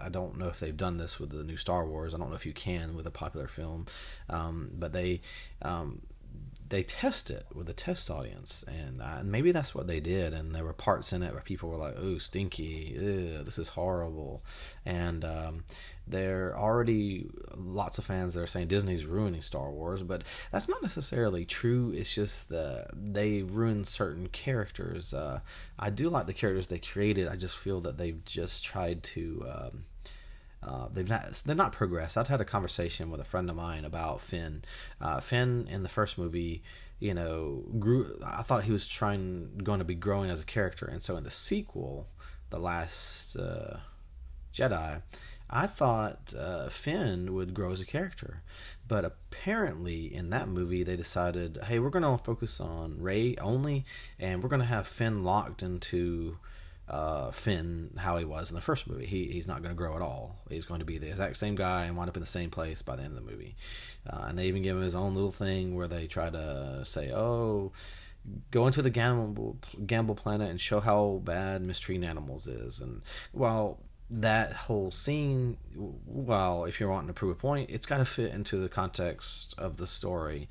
i 0.02 0.10
don't 0.10 0.38
know 0.38 0.48
if 0.48 0.60
they've 0.60 0.78
done 0.78 0.98
this 0.98 1.20
with 1.20 1.32
the 1.32 1.44
new 1.44 1.58
star 1.58 1.86
wars. 1.86 2.14
I 2.14 2.18
don't 2.18 2.30
know 2.30 2.36
if 2.36 2.46
you 2.46 2.54
can 2.54 2.96
with 2.96 3.08
a 3.08 3.12
popular 3.12 3.48
film. 3.48 3.88
Um, 4.30 4.72
but 4.74 4.94
they 4.94 5.22
um, 5.62 6.02
they 6.70 6.84
test 6.84 7.30
it 7.30 7.46
with 7.54 7.70
a 7.70 7.74
test 7.74 8.10
audience, 8.10 8.64
and, 8.68 9.02
uh, 9.02 9.22
maybe 9.24 9.52
that's 9.52 9.76
what 9.76 9.88
they 9.88 10.00
did. 10.00 10.34
And 10.34 10.56
there 10.56 10.64
were 10.64 10.74
parts 10.74 11.14
in 11.14 11.22
it 11.24 11.34
where 11.34 11.42
people 11.42 11.70
were 11.70 11.78
like, 11.78 11.96
"Oh, 11.98 12.18
stinky! 12.18 12.96
This 12.98 13.58
is 13.58 13.70
horrible," 13.70 14.44
and 14.86 15.24
um, 15.26 15.64
there 16.08 16.50
are 16.50 16.58
already 16.58 17.30
lots 17.56 17.98
of 17.98 18.06
fans 18.06 18.34
that 18.34 18.42
are 18.42 18.48
saying 18.48 18.68
Disney's 18.68 19.06
ruining 19.06 19.42
Star 19.42 19.72
Wars, 19.72 20.04
but 20.04 20.24
that's 20.52 20.68
not 20.70 20.82
necessarily 20.82 21.46
true. 21.46 21.92
It's 21.96 22.14
just 22.14 22.50
that 22.50 22.90
they 22.94 23.44
ruined 23.44 23.88
certain 23.88 24.28
characters. 24.28 25.14
Uh, 25.14 25.40
I 25.80 25.90
do 25.90 26.10
like 26.10 26.28
the 26.28 26.34
characters 26.34 26.68
they 26.68 26.80
created. 26.80 27.28
I 27.28 27.36
just 27.36 27.58
feel 27.58 27.82
that 27.82 27.98
they've 27.98 28.24
just 28.26 28.64
tried 28.64 29.04
to. 29.04 29.46
Um, 29.50 29.86
uh, 30.66 30.88
they've 30.92 31.10
not 31.10 31.44
they're 31.46 31.56
not 31.56 31.72
progressed. 31.72 32.18
I've 32.18 32.28
had 32.28 32.42
a 32.42 32.46
conversation 32.46 33.10
with 33.10 33.20
a 33.20 33.26
friend 33.26 33.50
of 33.50 33.56
mine 33.56 33.86
about 33.86 34.22
Finn. 34.22 34.64
Uh, 35.02 35.20
Finn 35.20 35.68
in 35.70 35.84
the 35.84 35.90
first 35.90 36.18
movie, 36.18 36.64
you 37.00 37.14
know, 37.14 37.64
grew. 37.80 38.20
I 38.26 38.42
thought 38.44 38.64
he 38.64 38.72
was 38.72 38.88
trying 38.88 39.60
going 39.64 39.80
to 39.80 39.86
be 39.86 39.96
growing 39.96 40.30
as 40.30 40.42
a 40.42 40.46
character, 40.46 40.86
and 40.86 41.02
so 41.02 41.18
in 41.18 41.24
the 41.24 41.32
sequel, 41.32 42.08
the 42.50 42.60
last 42.60 43.36
uh, 43.36 43.78
Jedi, 44.54 45.02
I 45.50 45.68
thought 45.68 46.34
uh, 46.38 46.70
Finn 46.70 47.34
would 47.34 47.54
grow 47.54 47.72
as 47.72 47.82
a 47.82 47.86
character, 47.86 48.42
but 48.88 49.06
apparently 49.06 50.14
in 50.14 50.30
that 50.30 50.48
movie 50.48 50.84
they 50.84 50.96
decided, 50.96 51.60
hey, 51.66 51.80
we're 51.80 51.90
going 51.90 52.04
to 52.04 52.24
focus 52.24 52.60
on 52.60 53.02
Rey 53.02 53.36
only, 53.42 53.86
and 54.20 54.42
we're 54.42 54.50
going 54.50 54.62
to 54.62 54.68
have 54.68 54.88
Finn 54.88 55.24
locked 55.24 55.62
into 55.62 56.38
uh, 56.90 57.32
Finn 57.32 57.92
how 57.98 58.18
he 58.18 58.26
was 58.26 58.50
in 58.50 58.56
the 58.56 58.62
first 58.62 58.88
movie. 58.88 59.06
He 59.06 59.30
he's 59.32 59.48
not 59.48 59.62
going 59.62 59.74
to 59.74 59.78
grow 59.78 59.96
at 59.96 60.02
all. 60.02 60.36
He's 60.50 60.66
going 60.66 60.80
to 60.80 60.86
be 60.86 60.98
the 60.98 61.10
exact 61.10 61.38
same 61.38 61.56
guy 61.56 61.86
and 61.86 61.96
wind 61.96 62.10
up 62.10 62.18
in 62.18 62.22
the 62.22 62.28
same 62.28 62.50
place 62.50 62.82
by 62.82 62.96
the 62.96 63.04
end 63.04 63.18
of 63.18 63.26
the 63.26 63.32
movie. 63.32 63.56
Uh, 64.10 64.26
and 64.28 64.38
they 64.38 64.48
even 64.48 64.62
give 64.62 64.76
him 64.76 64.84
his 64.84 64.96
own 64.96 65.14
little 65.14 65.32
thing 65.32 65.76
where 65.76 65.88
they 65.88 66.08
try 66.08 66.30
to 66.30 66.82
say, 66.84 67.12
oh 67.12 67.72
go 68.52 68.68
into 68.68 68.82
the 68.82 68.90
gamble 68.90 69.58
gamble 69.86 70.16
planet 70.16 70.50
and 70.50 70.62
show 70.62 70.80
how 70.80 71.22
bad 71.24 71.62
mistreating 71.62 72.06
animals 72.06 72.48
is 72.48 72.80
and 72.80 73.02
while 73.32 73.80
that 74.10 74.54
whole 74.54 74.92
scene 74.92 75.58
well 76.06 76.66
if 76.66 76.80
you're 76.80 76.90
wanting 76.90 77.08
to 77.08 77.14
prove 77.14 77.32
a 77.32 77.36
point 77.36 77.70
it's 77.70 77.86
got 77.86 77.98
to 77.98 78.06
fit 78.06 78.32
into 78.32 78.58
the 78.58 78.70
context 78.70 79.54
of 79.58 79.78
the 79.78 79.88
story 79.88 80.48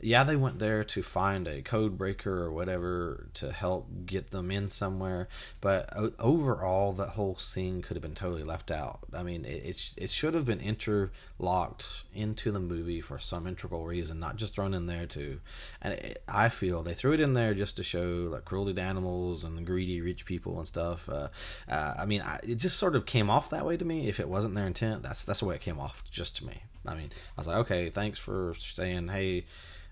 yeah, 0.00 0.22
they 0.24 0.36
went 0.36 0.58
there 0.58 0.84
to 0.84 1.02
find 1.02 1.48
a 1.48 1.62
code 1.62 1.96
breaker 1.96 2.42
or 2.42 2.52
whatever 2.52 3.28
to 3.34 3.52
help 3.52 3.88
get 4.04 4.30
them 4.30 4.50
in 4.50 4.68
somewhere. 4.68 5.28
But 5.60 5.88
overall, 6.18 6.92
that 6.94 7.10
whole 7.10 7.36
scene 7.36 7.80
could 7.80 7.96
have 7.96 8.02
been 8.02 8.14
totally 8.14 8.42
left 8.42 8.70
out. 8.70 8.98
I 9.14 9.22
mean, 9.22 9.44
it 9.44 9.64
it, 9.64 9.90
it 9.96 10.10
should 10.10 10.34
have 10.34 10.44
been 10.44 10.60
interlocked 10.60 12.04
into 12.14 12.50
the 12.50 12.60
movie 12.60 13.00
for 13.00 13.18
some 13.18 13.46
integral 13.46 13.86
reason, 13.86 14.20
not 14.20 14.36
just 14.36 14.54
thrown 14.54 14.74
in 14.74 14.86
there 14.86 15.06
to. 15.06 15.40
And 15.80 15.94
it, 15.94 16.22
I 16.28 16.50
feel 16.50 16.82
they 16.82 16.94
threw 16.94 17.12
it 17.12 17.20
in 17.20 17.32
there 17.32 17.54
just 17.54 17.76
to 17.76 17.82
show 17.82 18.28
like 18.30 18.44
cruelty 18.44 18.74
to 18.74 18.82
animals 18.82 19.42
and 19.42 19.64
greedy 19.64 20.00
rich 20.02 20.26
people 20.26 20.58
and 20.58 20.68
stuff. 20.68 21.08
Uh, 21.08 21.28
uh, 21.68 21.94
I 21.98 22.04
mean, 22.04 22.20
I, 22.20 22.40
it 22.42 22.56
just 22.56 22.78
sort 22.78 22.94
of 22.94 23.06
came 23.06 23.30
off 23.30 23.48
that 23.50 23.64
way 23.64 23.76
to 23.76 23.84
me. 23.84 24.08
If 24.08 24.20
it 24.20 24.28
wasn't 24.28 24.54
their 24.54 24.66
intent, 24.66 25.02
that's 25.02 25.24
that's 25.24 25.40
the 25.40 25.46
way 25.46 25.54
it 25.54 25.62
came 25.62 25.80
off 25.80 26.04
just 26.10 26.36
to 26.36 26.46
me. 26.46 26.64
I 26.84 26.94
mean, 26.94 27.10
I 27.38 27.40
was 27.40 27.46
like, 27.46 27.56
okay, 27.58 27.88
thanks 27.88 28.18
for 28.18 28.54
saying, 28.58 29.08
hey 29.08 29.46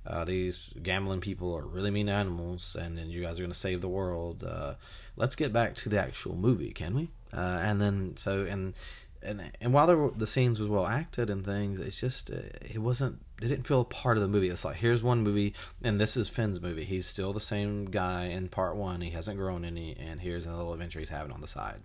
uh, 0.07 0.25
these 0.25 0.71
gambling 0.83 1.21
people 1.21 1.55
are 1.57 1.65
really 1.65 1.91
mean 1.91 2.09
animals, 2.09 2.77
and 2.79 2.99
then 2.99 3.11
you 3.11 3.23
guys 3.23 3.39
are 3.39 3.43
going 3.43 3.53
to 3.53 3.59
save 3.59 3.81
the 3.81 3.89
world. 3.89 4.45
Uh, 4.45 4.75
let's 5.17 5.37
get 5.37 5.53
back 5.53 5.75
to 5.77 5.89
the 5.89 6.01
actual 6.01 6.35
movie, 6.35 6.73
can 6.73 6.95
we? 6.95 7.11
Uh, 7.33 7.61
and 7.63 7.81
then 7.81 8.17
so 8.17 8.45
and 8.45 8.75
and 9.23 9.53
and 9.61 9.73
while 9.73 9.95
were, 9.95 10.11
the 10.11 10.27
scenes 10.27 10.59
was 10.59 10.69
well 10.69 10.87
acted 10.87 11.31
and 11.31 11.45
things, 11.45 11.81
it's 11.81 12.01
just 12.01 12.31
uh, 12.31 12.41
it 12.63 12.79
wasn't. 12.79 13.21
It 13.41 13.49
didn't 13.49 13.67
feel 13.67 13.81
a 13.81 13.85
part 13.85 14.17
of 14.17 14.23
the 14.23 14.29
movie. 14.29 14.49
It's 14.49 14.65
like 14.65 14.77
here's 14.77 15.03
one 15.03 15.23
movie, 15.23 15.55
and 15.83 16.01
this 16.01 16.17
is 16.17 16.29
Finn's 16.29 16.61
movie. 16.61 16.85
He's 16.85 17.07
still 17.07 17.33
the 17.33 17.41
same 17.41 17.87
guy 17.87 18.27
in 18.27 18.49
part 18.49 18.77
one. 18.77 19.01
He 19.01 19.11
hasn't 19.11 19.37
grown 19.37 19.65
any, 19.65 19.97
and 19.99 20.21
here's 20.21 20.47
a 20.47 20.51
little 20.51 20.73
adventure 20.73 21.01
he's 21.01 21.09
having 21.09 21.33
on 21.33 21.41
the 21.41 21.49
side. 21.49 21.81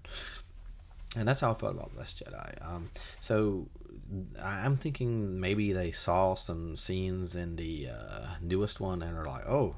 And 1.16 1.28
that's 1.28 1.40
how 1.40 1.52
I 1.52 1.54
felt 1.56 1.74
about 1.74 1.98
Last 1.98 2.24
Jedi. 2.24 2.68
Um, 2.68 2.92
so 3.20 3.68
I'm 4.42 4.78
thinking 4.78 5.40
maybe 5.40 5.74
they 5.74 5.92
saw 5.92 6.36
some 6.36 6.76
scenes 6.76 7.36
in 7.36 7.56
the 7.56 7.90
uh, 7.90 8.28
newest 8.42 8.80
one 8.80 9.02
and 9.02 9.18
are 9.18 9.26
like, 9.26 9.46
oh, 9.48 9.76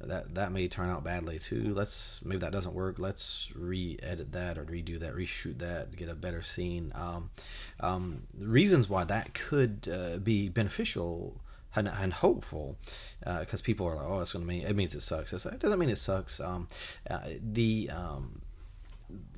that 0.00 0.34
that 0.34 0.52
may 0.52 0.68
turn 0.68 0.90
out 0.90 1.04
badly 1.04 1.38
too. 1.38 1.72
Let's 1.74 2.24
maybe 2.24 2.40
that 2.40 2.52
doesn't 2.52 2.74
work. 2.74 2.98
Let's 2.98 3.52
re-edit 3.54 4.32
that 4.32 4.58
or 4.58 4.64
redo 4.64 4.98
that, 5.00 5.14
reshoot 5.14 5.58
that, 5.58 5.96
get 5.96 6.08
a 6.08 6.14
better 6.14 6.42
scene. 6.42 6.92
Um, 6.94 7.30
um, 7.80 8.22
reasons 8.38 8.88
why 8.88 9.04
that 9.04 9.34
could 9.34 9.88
uh, 9.90 10.18
be 10.18 10.48
beneficial 10.48 11.40
and, 11.76 11.88
and 11.88 12.12
hopeful 12.12 12.76
because 13.20 13.60
uh, 13.60 13.64
people 13.64 13.86
are 13.86 13.96
like, 13.96 14.06
oh, 14.06 14.20
it's 14.20 14.32
going 14.32 14.44
to 14.44 14.48
mean 14.48 14.66
it 14.66 14.76
means 14.76 14.94
it 14.94 15.00
sucks. 15.00 15.32
it 15.32 15.58
doesn't 15.58 15.78
mean 15.78 15.90
it 15.90 15.98
sucks. 15.98 16.40
Um, 16.40 16.68
uh, 17.08 17.20
the 17.40 17.90
um, 17.92 18.42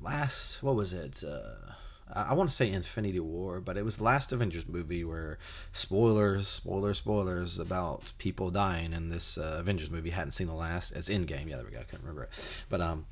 last 0.01 0.61
what 0.63 0.75
was 0.75 0.93
it? 0.93 1.23
Uh, 1.23 1.73
I 2.13 2.33
want 2.33 2.49
to 2.49 2.55
say 2.55 2.71
Infinity 2.71 3.19
War, 3.19 3.59
but 3.59 3.77
it 3.77 3.83
was 3.83 3.97
the 3.97 4.03
last 4.03 4.31
Avengers 4.31 4.67
movie 4.67 5.03
where 5.03 5.37
spoilers, 5.73 6.47
spoilers, 6.47 6.97
spoilers 6.99 7.59
about 7.59 8.13
people 8.17 8.49
dying 8.49 8.93
in 8.93 9.09
this 9.09 9.37
uh, 9.37 9.57
Avengers 9.59 9.91
movie. 9.91 10.11
Hadn't 10.11 10.31
seen 10.31 10.47
the 10.47 10.53
last. 10.53 10.91
It's 10.93 11.09
Endgame. 11.09 11.49
Yeah, 11.49 11.57
there 11.57 11.65
we 11.65 11.71
go. 11.71 11.79
I 11.79 11.83
couldn't 11.83 12.05
remember 12.05 12.23
it. 12.23 12.63
But 12.69 12.81
um, 12.81 13.05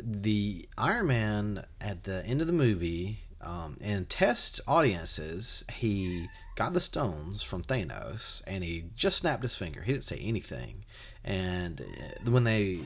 the 0.00 0.68
Iron 0.78 1.06
Man 1.08 1.64
at 1.80 2.04
the 2.04 2.24
end 2.24 2.40
of 2.40 2.46
the 2.46 2.52
movie, 2.52 3.18
um, 3.40 3.76
in 3.80 4.04
test 4.04 4.60
audiences, 4.68 5.64
he 5.72 6.28
got 6.54 6.74
the 6.74 6.80
stones 6.80 7.42
from 7.42 7.64
Thanos, 7.64 8.42
and 8.46 8.62
he 8.62 8.84
just 8.94 9.18
snapped 9.18 9.42
his 9.42 9.56
finger. 9.56 9.82
He 9.82 9.92
didn't 9.92 10.04
say 10.04 10.18
anything, 10.18 10.84
and 11.24 11.80
uh, 11.80 12.30
when 12.30 12.44
they 12.44 12.80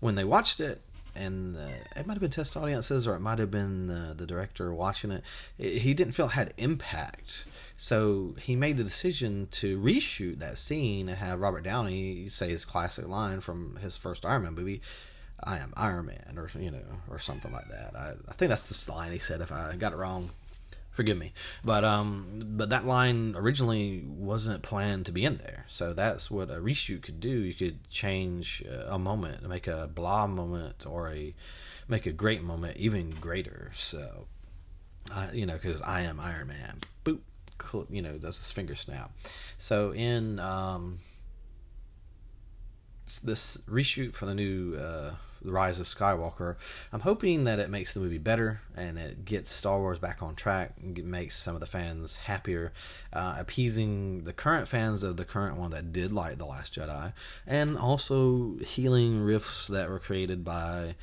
when 0.00 0.16
they 0.16 0.24
watched 0.24 0.60
it 0.60 0.82
and 1.14 1.56
uh, 1.56 1.68
it 1.96 2.06
might 2.06 2.14
have 2.14 2.20
been 2.20 2.30
test 2.30 2.56
audiences 2.56 3.06
or 3.06 3.14
it 3.14 3.20
might 3.20 3.38
have 3.38 3.50
been 3.50 3.90
uh, 3.90 4.14
the 4.16 4.26
director 4.26 4.72
watching 4.74 5.10
it. 5.10 5.22
it. 5.58 5.78
He 5.78 5.94
didn't 5.94 6.12
feel 6.14 6.26
it 6.26 6.32
had 6.32 6.54
impact, 6.56 7.46
so 7.76 8.34
he 8.40 8.56
made 8.56 8.76
the 8.76 8.84
decision 8.84 9.48
to 9.52 9.78
reshoot 9.78 10.38
that 10.38 10.58
scene 10.58 11.08
and 11.08 11.18
have 11.18 11.40
Robert 11.40 11.62
Downey 11.62 12.28
say 12.28 12.50
his 12.50 12.64
classic 12.64 13.08
line 13.08 13.40
from 13.40 13.76
his 13.82 13.96
first 13.96 14.24
Iron 14.24 14.44
Man 14.44 14.54
movie. 14.54 14.80
I 15.42 15.58
am 15.58 15.74
Iron 15.76 16.06
Man, 16.06 16.34
or 16.36 16.48
you 16.58 16.70
know, 16.70 16.84
or 17.10 17.18
something 17.18 17.52
like 17.52 17.68
that. 17.68 17.94
I, 17.94 18.14
I 18.28 18.32
think 18.32 18.48
that's 18.48 18.84
the 18.84 18.92
line 18.92 19.12
he 19.12 19.18
said. 19.18 19.40
If 19.40 19.52
I 19.52 19.76
got 19.76 19.92
it 19.92 19.96
wrong, 19.96 20.30
forgive 20.94 21.18
me. 21.18 21.32
But 21.62 21.84
um 21.84 22.42
but 22.56 22.70
that 22.70 22.86
line 22.86 23.34
originally 23.36 24.02
wasn't 24.06 24.62
planned 24.62 25.06
to 25.06 25.12
be 25.12 25.24
in 25.24 25.36
there. 25.38 25.66
So 25.68 25.92
that's 25.92 26.30
what 26.30 26.50
a 26.50 26.54
reshoot 26.56 27.02
could 27.02 27.20
do. 27.20 27.28
You 27.28 27.52
could 27.52 27.90
change 27.90 28.64
a 28.86 28.98
moment 28.98 29.46
make 29.46 29.66
a 29.66 29.90
blah 29.92 30.26
moment 30.26 30.86
or 30.86 31.12
a 31.12 31.34
make 31.88 32.06
a 32.06 32.12
great 32.12 32.42
moment 32.42 32.78
even 32.78 33.10
greater. 33.10 33.72
So 33.74 34.26
uh, 35.12 35.28
you 35.34 35.44
know 35.44 35.54
because 35.54 35.82
i 35.82 36.00
am 36.00 36.18
iron 36.18 36.48
man. 36.48 36.78
Boop 37.04 37.20
you 37.90 38.00
know 38.02 38.16
does 38.16 38.38
his 38.38 38.50
finger 38.50 38.74
snap. 38.74 39.10
So 39.58 39.92
in 39.92 40.38
um 40.38 41.00
this 43.22 43.58
reshoot 43.68 44.14
for 44.14 44.26
the 44.26 44.34
new 44.34 44.76
uh, 44.76 45.12
Rise 45.44 45.80
of 45.80 45.86
Skywalker. 45.86 46.56
I'm 46.92 47.00
hoping 47.00 47.44
that 47.44 47.58
it 47.58 47.70
makes 47.70 47.92
the 47.92 48.00
movie 48.00 48.18
better 48.18 48.60
and 48.76 48.98
it 48.98 49.24
gets 49.24 49.50
Star 49.50 49.78
Wars 49.78 49.98
back 49.98 50.22
on 50.22 50.34
track 50.34 50.74
and 50.82 50.96
makes 51.04 51.36
some 51.36 51.54
of 51.54 51.60
the 51.60 51.66
fans 51.66 52.16
happier, 52.16 52.72
uh, 53.12 53.36
appeasing 53.38 54.24
the 54.24 54.32
current 54.32 54.68
fans 54.68 55.02
of 55.02 55.16
the 55.16 55.24
current 55.24 55.56
one 55.56 55.70
that 55.70 55.92
did 55.92 56.12
like 56.12 56.38
The 56.38 56.46
Last 56.46 56.74
Jedi, 56.74 57.12
and 57.46 57.76
also 57.76 58.56
healing 58.64 59.20
rifts 59.20 59.68
that 59.68 59.88
were 59.88 59.98
created 59.98 60.44
by 60.44 60.94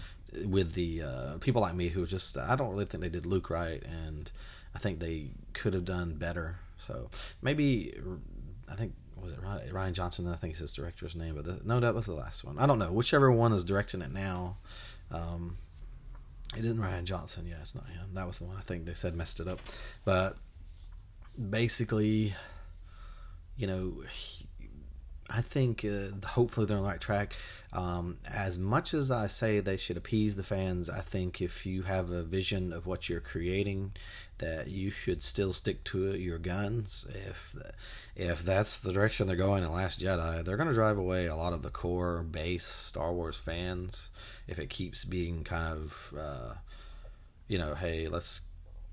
with 0.45 0.73
the 0.73 1.01
uh, 1.01 1.37
people 1.39 1.61
like 1.61 1.75
me 1.75 1.89
who 1.89 2.05
just 2.05 2.37
I 2.37 2.55
don't 2.55 2.71
really 2.71 2.85
think 2.85 3.01
they 3.01 3.09
did 3.09 3.25
Luke 3.25 3.49
right, 3.49 3.83
and 3.83 4.31
I 4.73 4.79
think 4.79 4.99
they 4.99 5.31
could 5.53 5.73
have 5.73 5.85
done 5.85 6.15
better. 6.15 6.59
So 6.77 7.09
maybe 7.41 7.93
I 8.69 8.75
think 8.75 8.93
was 9.21 9.31
it 9.31 9.41
Rian 9.41 9.93
Johnson? 9.93 10.27
I 10.27 10.35
think 10.35 10.53
is 10.53 10.59
his 10.59 10.73
director's 10.73 11.15
name, 11.15 11.35
but 11.35 11.45
the, 11.45 11.59
no, 11.63 11.79
that 11.79 11.95
was 11.95 12.05
the 12.05 12.13
last 12.13 12.43
one. 12.43 12.57
I 12.59 12.65
don't 12.65 12.79
know. 12.79 12.91
Whichever 12.91 13.31
one 13.31 13.53
is 13.53 13.63
directing 13.63 14.01
it 14.01 14.11
now. 14.11 14.57
Um, 15.11 15.57
it 16.57 16.65
isn't 16.65 16.77
Rian 16.77 17.05
Johnson. 17.05 17.45
Yeah, 17.47 17.57
it's 17.61 17.75
not 17.75 17.87
him. 17.87 18.13
That 18.13 18.27
was 18.27 18.39
the 18.39 18.45
one 18.45 18.57
I 18.57 18.61
think 18.61 18.85
they 18.85 18.93
said 18.93 19.15
messed 19.15 19.39
it 19.39 19.47
up. 19.47 19.59
But 20.03 20.37
basically, 21.49 22.33
you 23.55 23.67
know, 23.67 24.03
he, 24.09 24.45
I 25.33 25.41
think 25.41 25.85
uh, 25.85 26.27
hopefully 26.27 26.65
they're 26.65 26.77
on 26.77 26.83
the 26.83 26.89
right 26.89 26.99
track. 26.99 27.35
Um, 27.71 28.17
as 28.27 28.57
much 28.57 28.93
as 28.93 29.09
I 29.11 29.27
say 29.27 29.61
they 29.61 29.77
should 29.77 29.95
appease 29.95 30.35
the 30.35 30.43
fans, 30.43 30.89
I 30.89 30.99
think 30.99 31.41
if 31.41 31.65
you 31.65 31.83
have 31.83 32.11
a 32.11 32.21
vision 32.21 32.73
of 32.73 32.85
what 32.85 33.07
you're 33.07 33.21
creating, 33.21 33.93
that 34.39 34.67
you 34.67 34.91
should 34.91 35.23
still 35.23 35.53
stick 35.53 35.85
to 35.85 36.13
your 36.15 36.37
guns. 36.37 37.07
If 37.09 37.55
if 38.15 38.43
that's 38.43 38.79
the 38.79 38.91
direction 38.91 39.25
they're 39.25 39.37
going 39.37 39.63
in 39.63 39.71
Last 39.71 40.01
Jedi, 40.01 40.43
they're 40.43 40.57
going 40.57 40.67
to 40.67 40.75
drive 40.75 40.97
away 40.97 41.27
a 41.27 41.35
lot 41.35 41.53
of 41.53 41.61
the 41.61 41.69
core 41.69 42.23
base 42.23 42.65
Star 42.65 43.13
Wars 43.13 43.37
fans. 43.37 44.09
If 44.47 44.59
it 44.59 44.69
keeps 44.69 45.05
being 45.05 45.45
kind 45.45 45.77
of, 45.77 46.13
uh, 46.19 46.53
you 47.47 47.57
know, 47.57 47.75
hey, 47.75 48.09
let's 48.09 48.41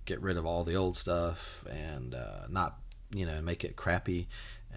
get 0.05 0.23
rid 0.23 0.37
of 0.37 0.47
all 0.47 0.63
the 0.63 0.77
old 0.77 0.97
stuff 0.97 1.67
and 1.69 2.15
uh, 2.15 2.47
not, 2.49 2.79
you 3.11 3.27
know, 3.27 3.43
make 3.43 3.65
it 3.65 3.75
crappy 3.75 4.29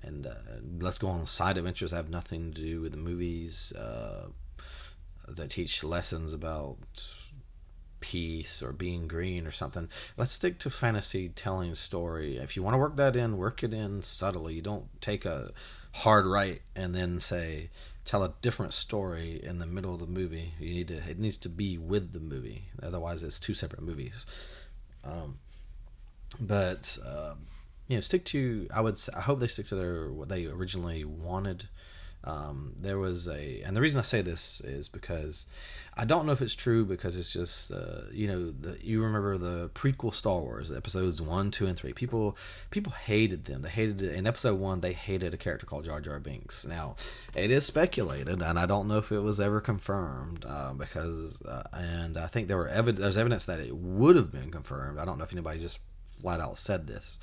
and 0.04 0.28
uh, 0.28 0.34
let's 0.80 0.98
go 0.98 1.08
on 1.10 1.26
side 1.26 1.58
adventures 1.58 1.92
that 1.92 1.98
have 1.98 2.10
nothing 2.10 2.54
to 2.54 2.62
do 2.62 2.82
with 2.82 2.92
the 2.92 2.98
movies 2.98 3.74
uh, 3.74 4.28
that 5.28 5.52
teach 5.52 5.84
lessons 5.84 6.34
about 6.34 6.78
peace 8.00 8.62
or 8.62 8.74
being 8.74 9.08
green 9.08 9.48
or 9.48 9.52
something. 9.52 9.88
Let's 10.18 10.34
stick 10.34 10.60
to 10.60 10.70
fantasy 10.70 11.30
telling 11.30 11.76
story. 11.76 12.38
If 12.38 12.56
you 12.56 12.64
want 12.64 12.74
to 12.74 12.80
work 12.80 12.98
that 12.98 13.16
in, 13.16 13.38
work 13.38 13.64
it 13.64 13.74
in 13.74 14.02
subtly. 14.02 14.56
You 14.56 14.62
don't 14.62 15.02
take 15.02 15.26
a 15.26 15.52
hard 15.94 16.26
right 16.26 16.62
and 16.76 16.96
then 16.96 17.20
say 17.20 17.70
tell 18.04 18.24
a 18.24 18.34
different 18.42 18.74
story 18.74 19.40
in 19.44 19.60
the 19.60 19.66
middle 19.66 19.94
of 19.94 20.00
the 20.00 20.08
movie. 20.08 20.54
You 20.60 20.74
need 20.74 20.88
to 20.90 20.98
it 20.98 21.20
needs 21.20 21.38
to 21.40 21.50
be 21.50 21.78
with 21.78 22.12
the 22.12 22.20
movie. 22.20 22.66
Otherwise, 22.82 23.24
it's 23.24 23.40
two 23.40 23.54
separate 23.54 23.84
movies. 23.84 24.26
Um, 25.04 25.40
but 26.40 26.98
um, 27.06 27.46
you 27.92 27.98
know, 27.98 28.02
stick 28.02 28.26
to. 28.26 28.68
I 28.74 28.82
would. 28.82 28.98
I 29.16 29.22
hope 29.22 29.40
they 29.40 29.48
stick 29.48 29.68
to 29.68 29.76
their 29.76 30.12
what 30.12 30.30
they 30.30 30.46
originally 30.48 31.04
wanted 31.06 31.68
Um, 32.24 32.76
there 32.80 33.00
was 33.00 33.28
a, 33.28 33.62
and 33.66 33.76
the 33.76 33.82
reason 33.82 34.00
I 34.00 34.04
say 34.04 34.22
this 34.22 34.62
is 34.62 34.88
because 34.88 35.48
I 35.98 36.06
don't 36.06 36.26
know 36.28 36.34
if 36.34 36.42
it's 36.42 36.54
true 36.54 36.86
because 36.86 37.18
it's 37.18 37.34
just 37.34 37.72
uh, 37.72 38.04
you 38.12 38.28
know 38.28 38.52
the, 38.52 38.78
you 38.86 39.02
remember 39.02 39.38
the 39.40 39.70
prequel 39.70 40.14
Star 40.14 40.40
Wars 40.40 40.72
episodes 40.72 41.20
one, 41.20 41.50
two, 41.50 41.66
and 41.66 41.76
three. 41.76 41.94
People 41.94 42.38
people 42.70 42.92
hated 42.92 43.46
them. 43.46 43.64
They 43.64 43.70
hated 43.70 44.02
it 44.04 44.14
in 44.14 44.28
episode 44.28 44.60
one. 44.60 44.82
They 44.82 44.94
hated 44.94 45.34
a 45.34 45.38
character 45.38 45.66
called 45.66 45.86
Jar 45.86 46.00
Jar 46.00 46.20
Binks. 46.20 46.64
Now 46.64 46.96
it 47.36 47.50
is 47.50 47.66
speculated, 47.66 48.42
and 48.44 48.60
I 48.60 48.68
don't 48.68 48.88
know 48.88 49.00
if 49.00 49.12
it 49.12 49.22
was 49.22 49.40
ever 49.42 49.60
confirmed 49.60 50.46
uh, 50.48 50.74
because 50.74 51.42
uh, 51.42 51.64
and 51.74 52.18
I 52.18 52.28
think 52.28 52.48
there 52.48 52.58
were 52.58 52.70
evid- 52.70 52.98
there's 52.98 53.18
evidence 53.18 53.46
that 53.46 53.60
it 53.60 53.76
would 53.76 54.16
have 54.16 54.32
been 54.32 54.52
confirmed. 54.52 55.00
I 55.00 55.06
don't 55.06 55.18
know 55.18 55.24
if 55.24 55.34
anybody 55.34 55.60
just 55.60 55.80
flat 56.22 56.40
out 56.40 56.58
said 56.58 56.88
this, 56.88 57.20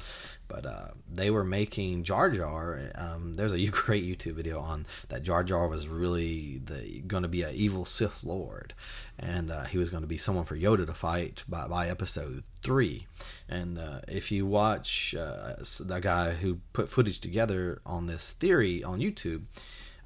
but 0.48 0.66
uh, 0.66 0.88
they 1.10 1.30
were 1.30 1.44
making 1.44 2.04
Jar 2.04 2.30
Jar. 2.30 2.80
Um, 2.94 3.34
there's 3.34 3.52
a 3.52 3.66
great 3.70 4.04
YouTube 4.04 4.34
video 4.34 4.60
on 4.60 4.86
that 5.08 5.22
Jar 5.22 5.44
Jar 5.44 5.68
was 5.68 5.88
really 5.88 6.60
going 7.06 7.22
to 7.22 7.28
be 7.28 7.42
an 7.42 7.54
evil 7.54 7.84
Sith 7.84 8.24
Lord, 8.24 8.74
and 9.18 9.50
uh, 9.50 9.64
he 9.64 9.78
was 9.78 9.90
going 9.90 10.02
to 10.02 10.08
be 10.08 10.16
someone 10.16 10.44
for 10.44 10.56
Yoda 10.56 10.86
to 10.86 10.94
fight 10.94 11.44
by, 11.48 11.66
by 11.66 11.88
episode 11.88 12.42
three. 12.62 13.06
And 13.48 13.78
uh, 13.78 14.00
if 14.08 14.32
you 14.32 14.46
watch 14.46 15.14
uh, 15.14 15.54
the 15.80 16.00
guy 16.00 16.32
who 16.32 16.60
put 16.72 16.88
footage 16.88 17.20
together 17.20 17.80
on 17.86 18.06
this 18.06 18.32
theory 18.32 18.82
on 18.82 19.00
YouTube, 19.00 19.42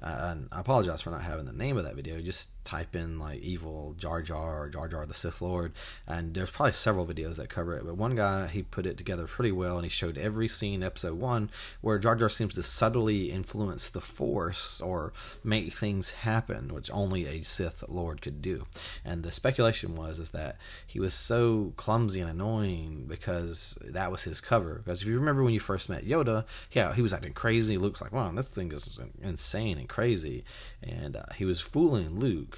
uh, 0.03 0.35
I 0.51 0.59
apologize 0.59 1.01
for 1.01 1.11
not 1.11 1.21
having 1.21 1.45
the 1.45 1.53
name 1.53 1.77
of 1.77 1.85
that 1.85 1.95
video. 1.95 2.19
Just 2.19 2.62
type 2.63 2.95
in 2.95 3.19
like 3.19 3.39
evil 3.41 3.95
Jar 3.97 4.21
Jar 4.21 4.63
or 4.63 4.69
Jar 4.69 4.87
Jar 4.87 5.05
the 5.05 5.13
Sith 5.13 5.41
Lord, 5.41 5.73
and 6.07 6.33
there's 6.33 6.51
probably 6.51 6.73
several 6.73 7.05
videos 7.05 7.35
that 7.35 7.49
cover 7.49 7.75
it. 7.77 7.85
But 7.85 7.97
one 7.97 8.15
guy 8.15 8.47
he 8.47 8.63
put 8.63 8.85
it 8.85 8.97
together 8.97 9.27
pretty 9.27 9.51
well, 9.51 9.75
and 9.75 9.85
he 9.85 9.89
showed 9.89 10.17
every 10.17 10.47
scene 10.47 10.83
episode 10.83 11.19
one 11.19 11.49
where 11.81 11.99
Jar 11.99 12.15
Jar 12.15 12.29
seems 12.29 12.53
to 12.55 12.63
subtly 12.63 13.31
influence 13.31 13.89
the 13.89 14.01
Force 14.01 14.81
or 14.81 15.13
make 15.43 15.73
things 15.73 16.11
happen, 16.11 16.73
which 16.73 16.91
only 16.91 17.27
a 17.27 17.41
Sith 17.41 17.83
Lord 17.87 18.21
could 18.21 18.41
do. 18.41 18.65
And 19.03 19.23
the 19.23 19.31
speculation 19.31 19.95
was 19.95 20.19
is 20.19 20.31
that 20.31 20.57
he 20.85 20.99
was 20.99 21.13
so 21.13 21.73
clumsy 21.77 22.21
and 22.21 22.29
annoying 22.29 23.05
because 23.07 23.77
that 23.83 24.11
was 24.11 24.23
his 24.23 24.41
cover. 24.41 24.81
Because 24.83 25.01
if 25.01 25.07
you 25.07 25.17
remember 25.17 25.43
when 25.43 25.53
you 25.53 25.59
first 25.59 25.89
met 25.89 26.05
Yoda, 26.05 26.45
yeah, 26.71 26.93
he 26.93 27.01
was 27.01 27.13
acting 27.13 27.33
crazy. 27.33 27.77
Luke's 27.77 28.01
like, 28.01 28.11
wow, 28.11 28.29
this 28.31 28.49
thing 28.49 28.71
is 28.71 28.99
insane 29.21 29.77
and 29.77 29.89
crazy, 29.89 30.43
and 30.81 31.15
uh, 31.15 31.23
he 31.35 31.45
was 31.45 31.61
fooling 31.61 32.19
Luke 32.19 32.52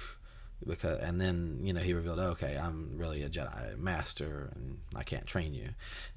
because 0.66 0.98
and 1.00 1.20
then 1.20 1.58
you 1.62 1.72
know 1.72 1.80
he 1.80 1.92
revealed 1.92 2.18
okay 2.18 2.58
i'm 2.60 2.90
really 2.96 3.22
a 3.22 3.28
jedi 3.28 3.78
master 3.78 4.50
and 4.54 4.78
i 4.94 5.02
can't 5.02 5.26
train 5.26 5.54
you. 5.54 5.68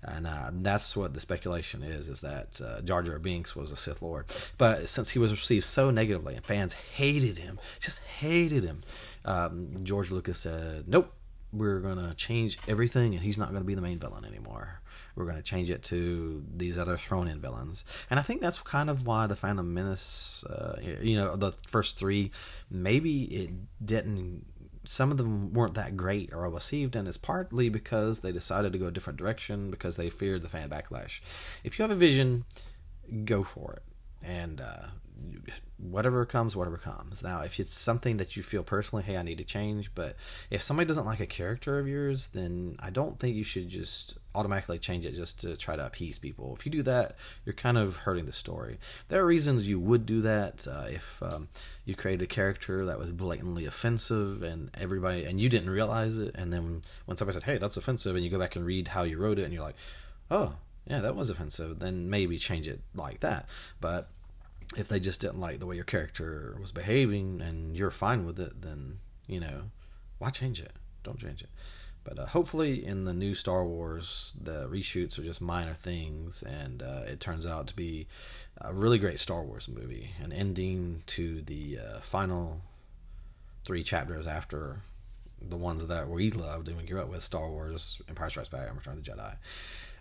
And 0.03 0.25
uh, 0.25 0.51
that's 0.53 0.95
what 0.95 1.13
the 1.13 1.19
speculation 1.19 1.83
is 1.83 2.07
is 2.07 2.21
that 2.21 2.61
uh, 2.61 2.81
jar 2.81 3.03
jar 3.03 3.19
binks 3.19 3.55
was 3.55 3.71
a 3.71 3.75
sith 3.75 4.01
lord. 4.01 4.25
But 4.57 4.89
since 4.89 5.09
he 5.09 5.19
was 5.19 5.31
received 5.31 5.65
so 5.65 5.91
negatively 5.91 6.35
and 6.35 6.45
fans 6.45 6.73
hated 6.73 7.37
him 7.37 7.59
just 7.79 7.99
hated 7.99 8.63
him 8.63 8.79
um, 9.25 9.75
george 9.83 10.11
lucas 10.11 10.39
said 10.39 10.87
nope 10.87 11.13
we're 11.51 11.79
gonna 11.79 12.13
change 12.13 12.57
everything 12.67 13.13
and 13.13 13.23
he's 13.23 13.37
not 13.37 13.51
gonna 13.51 13.65
be 13.65 13.75
the 13.75 13.81
main 13.81 13.99
villain 13.99 14.25
anymore 14.25 14.81
we're 15.19 15.25
going 15.25 15.37
to 15.37 15.43
change 15.43 15.69
it 15.69 15.83
to 15.83 16.43
these 16.55 16.77
other 16.77 16.97
thrown 16.97 17.27
in 17.27 17.41
villains. 17.41 17.83
And 18.09 18.19
I 18.19 18.23
think 18.23 18.41
that's 18.41 18.57
kind 18.59 18.89
of 18.89 19.05
why 19.05 19.27
the 19.27 19.35
Phantom 19.35 19.73
Menace, 19.73 20.45
uh, 20.45 20.79
you 21.01 21.17
know, 21.17 21.35
the 21.35 21.51
first 21.67 21.99
three, 21.99 22.31
maybe 22.71 23.23
it 23.23 23.49
didn't. 23.85 24.45
Some 24.85 25.11
of 25.11 25.17
them 25.17 25.53
weren't 25.53 25.73
that 25.73 25.97
great 25.97 26.31
or 26.31 26.43
well 26.43 26.51
received, 26.51 26.95
and 26.95 27.07
it's 27.07 27.17
partly 27.17 27.67
because 27.67 28.21
they 28.21 28.31
decided 28.31 28.71
to 28.71 28.79
go 28.79 28.87
a 28.87 28.91
different 28.91 29.19
direction 29.19 29.69
because 29.69 29.97
they 29.97 30.09
feared 30.09 30.41
the 30.41 30.49
fan 30.49 30.69
backlash. 30.69 31.19
If 31.65 31.77
you 31.77 31.83
have 31.83 31.91
a 31.91 31.95
vision, 31.95 32.45
go 33.25 33.43
for 33.43 33.73
it. 33.73 33.83
And 34.23 34.61
uh, 34.61 34.87
whatever 35.77 36.25
comes, 36.25 36.55
whatever 36.55 36.77
comes. 36.77 37.23
Now, 37.23 37.41
if 37.41 37.59
it's 37.59 37.71
something 37.71 38.17
that 38.17 38.35
you 38.35 38.43
feel 38.43 38.63
personally, 38.63 39.03
hey, 39.03 39.17
I 39.17 39.23
need 39.23 39.37
to 39.37 39.43
change, 39.43 39.91
but 39.95 40.15
if 40.49 40.61
somebody 40.61 40.87
doesn't 40.87 41.05
like 41.05 41.19
a 41.19 41.25
character 41.25 41.79
of 41.79 41.87
yours, 41.87 42.27
then 42.27 42.75
I 42.79 42.89
don't 42.89 43.17
think 43.17 43.35
you 43.35 43.43
should 43.43 43.69
just 43.69 44.17
automatically 44.35 44.77
change 44.77 45.05
it 45.05 45.15
just 45.15 45.39
to 45.41 45.55
try 45.55 45.75
to 45.75 45.85
appease 45.85 46.19
people. 46.19 46.55
If 46.55 46.65
you 46.65 46.71
do 46.71 46.83
that, 46.83 47.15
you're 47.45 47.53
kind 47.53 47.77
of 47.77 47.97
hurting 47.97 48.25
the 48.25 48.31
story. 48.31 48.77
There 49.07 49.21
are 49.21 49.25
reasons 49.25 49.67
you 49.67 49.79
would 49.79 50.05
do 50.05 50.21
that. 50.21 50.67
Uh, 50.67 50.85
if 50.89 51.23
um, 51.23 51.47
you 51.85 51.95
created 51.95 52.23
a 52.23 52.27
character 52.27 52.85
that 52.85 52.99
was 52.99 53.11
blatantly 53.11 53.65
offensive 53.65 54.43
and 54.43 54.69
everybody, 54.77 55.23
and 55.23 55.39
you 55.39 55.49
didn't 55.49 55.69
realize 55.69 56.17
it, 56.17 56.35
and 56.35 56.51
then 56.51 56.81
when 57.05 57.17
somebody 57.17 57.35
said, 57.35 57.43
hey, 57.43 57.57
that's 57.57 57.77
offensive, 57.77 58.15
and 58.15 58.23
you 58.23 58.29
go 58.29 58.39
back 58.39 58.55
and 58.55 58.65
read 58.65 58.89
how 58.89 59.03
you 59.03 59.17
wrote 59.17 59.39
it, 59.39 59.43
and 59.43 59.53
you're 59.53 59.63
like, 59.63 59.77
oh, 60.29 60.55
yeah, 60.85 60.99
that 60.99 61.15
was 61.15 61.29
offensive, 61.29 61.79
then 61.79 62.09
maybe 62.09 62.37
change 62.37 62.67
it 62.67 62.81
like 62.95 63.19
that. 63.19 63.47
But 63.79 64.09
if 64.77 64.87
they 64.87 64.99
just 64.99 65.21
didn't 65.21 65.39
like 65.39 65.59
the 65.59 65.65
way 65.65 65.75
your 65.75 65.83
character 65.83 66.55
was 66.59 66.71
behaving 66.71 67.41
and 67.41 67.75
you're 67.75 67.91
fine 67.91 68.25
with 68.25 68.39
it, 68.39 68.61
then 68.61 68.99
you 69.27 69.39
know 69.39 69.63
why 70.19 70.29
change 70.29 70.59
it? 70.59 70.73
Don't 71.03 71.19
change 71.19 71.41
it. 71.41 71.49
But 72.03 72.17
uh, 72.17 72.25
hopefully, 72.27 72.85
in 72.85 73.05
the 73.05 73.13
new 73.13 73.35
Star 73.35 73.65
Wars, 73.65 74.33
the 74.41 74.67
reshoots 74.67 75.19
are 75.19 75.23
just 75.23 75.41
minor 75.41 75.73
things, 75.73 76.43
and 76.43 76.81
uh, 76.81 77.01
it 77.05 77.19
turns 77.19 77.45
out 77.45 77.67
to 77.67 77.75
be 77.75 78.07
a 78.59 78.73
really 78.73 78.97
great 78.97 79.19
Star 79.19 79.43
Wars 79.43 79.67
movie, 79.67 80.11
an 80.21 80.31
ending 80.31 81.03
to 81.07 81.41
the 81.41 81.79
uh, 81.79 81.99
final 81.99 82.61
three 83.65 83.83
chapters 83.83 84.27
after 84.27 84.81
the 85.41 85.57
ones 85.57 85.85
that 85.87 86.09
we 86.09 86.31
loved 86.31 86.67
and 86.67 86.77
we 86.77 86.85
grew 86.85 87.01
up 87.01 87.09
with 87.09 87.23
Star 87.23 87.49
Wars, 87.49 88.01
Empire 88.09 88.29
Strikes 88.29 88.49
Back, 88.49 88.67
and 88.67 88.77
Return 88.77 88.97
of 88.97 89.03
the 89.03 89.11
Jedi. 89.11 89.35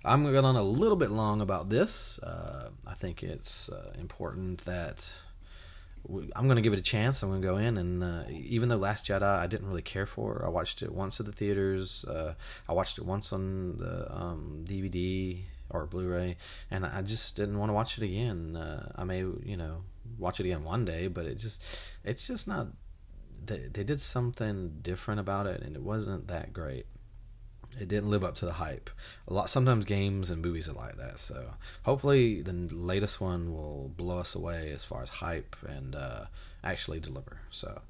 I'm 0.04 0.22
going 0.22 0.44
on 0.44 0.56
a 0.56 0.62
little 0.62 0.96
bit 0.96 1.10
long 1.10 1.40
about 1.40 1.70
this. 1.70 2.18
Uh, 2.20 2.70
I 2.86 2.94
think 2.94 3.22
it's 3.22 3.68
uh, 3.68 3.92
important 3.98 4.64
that 4.64 5.12
we, 6.04 6.30
I'm 6.36 6.44
going 6.44 6.56
to 6.56 6.62
give 6.62 6.72
it 6.72 6.78
a 6.78 6.82
chance. 6.82 7.22
I'm 7.22 7.30
going 7.30 7.42
to 7.42 7.48
go 7.48 7.56
in, 7.56 7.76
and 7.76 8.04
uh, 8.04 8.22
even 8.30 8.68
though 8.68 8.76
Last 8.76 9.06
Jedi 9.06 9.22
I 9.22 9.46
didn't 9.46 9.68
really 9.68 9.82
care 9.82 10.06
for, 10.06 10.44
I 10.44 10.48
watched 10.48 10.82
it 10.82 10.92
once 10.92 11.18
at 11.18 11.26
the 11.26 11.32
theaters. 11.32 12.04
Uh, 12.04 12.34
I 12.68 12.72
watched 12.72 12.98
it 12.98 13.04
once 13.04 13.32
on 13.32 13.78
the 13.78 14.12
um, 14.14 14.64
DVD 14.66 15.40
or 15.70 15.86
Blu-ray, 15.86 16.36
and 16.70 16.86
I 16.86 17.02
just 17.02 17.36
didn't 17.36 17.58
want 17.58 17.70
to 17.70 17.74
watch 17.74 17.98
it 17.98 18.04
again. 18.04 18.56
Uh, 18.56 18.92
I 18.96 19.04
may, 19.04 19.18
you 19.18 19.56
know, 19.56 19.82
watch 20.16 20.38
it 20.38 20.46
again 20.46 20.62
one 20.62 20.84
day, 20.84 21.08
but 21.08 21.26
it 21.26 21.36
just, 21.36 21.62
it's 22.04 22.26
just 22.26 22.46
not. 22.46 22.68
They, 23.44 23.68
they 23.72 23.84
did 23.84 24.00
something 24.00 24.78
different 24.82 25.20
about 25.20 25.46
it, 25.46 25.62
and 25.62 25.74
it 25.74 25.82
wasn't 25.82 26.28
that 26.28 26.52
great 26.52 26.86
it 27.80 27.88
didn't 27.88 28.10
live 28.10 28.24
up 28.24 28.34
to 28.36 28.44
the 28.44 28.54
hype. 28.54 28.90
A 29.26 29.32
lot 29.32 29.50
sometimes 29.50 29.84
games 29.84 30.30
and 30.30 30.42
movies 30.42 30.68
are 30.68 30.72
like 30.72 30.96
that. 30.96 31.18
So 31.18 31.54
hopefully 31.82 32.42
the 32.42 32.52
latest 32.52 33.20
one 33.20 33.52
will 33.52 33.92
blow 33.96 34.18
us 34.18 34.34
away 34.34 34.72
as 34.72 34.84
far 34.84 35.02
as 35.02 35.08
hype 35.08 35.56
and 35.66 35.94
uh, 35.94 36.26
actually 36.64 37.00
deliver. 37.00 37.40
So 37.50 37.82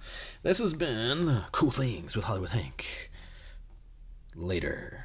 this 0.43 0.59
has 0.59 0.75
been 0.75 1.45
cool 1.53 1.71
things 1.71 2.17
with 2.17 2.27
Hollywood 2.27 2.51
Hank. 2.51 3.11
Later. 4.35 5.05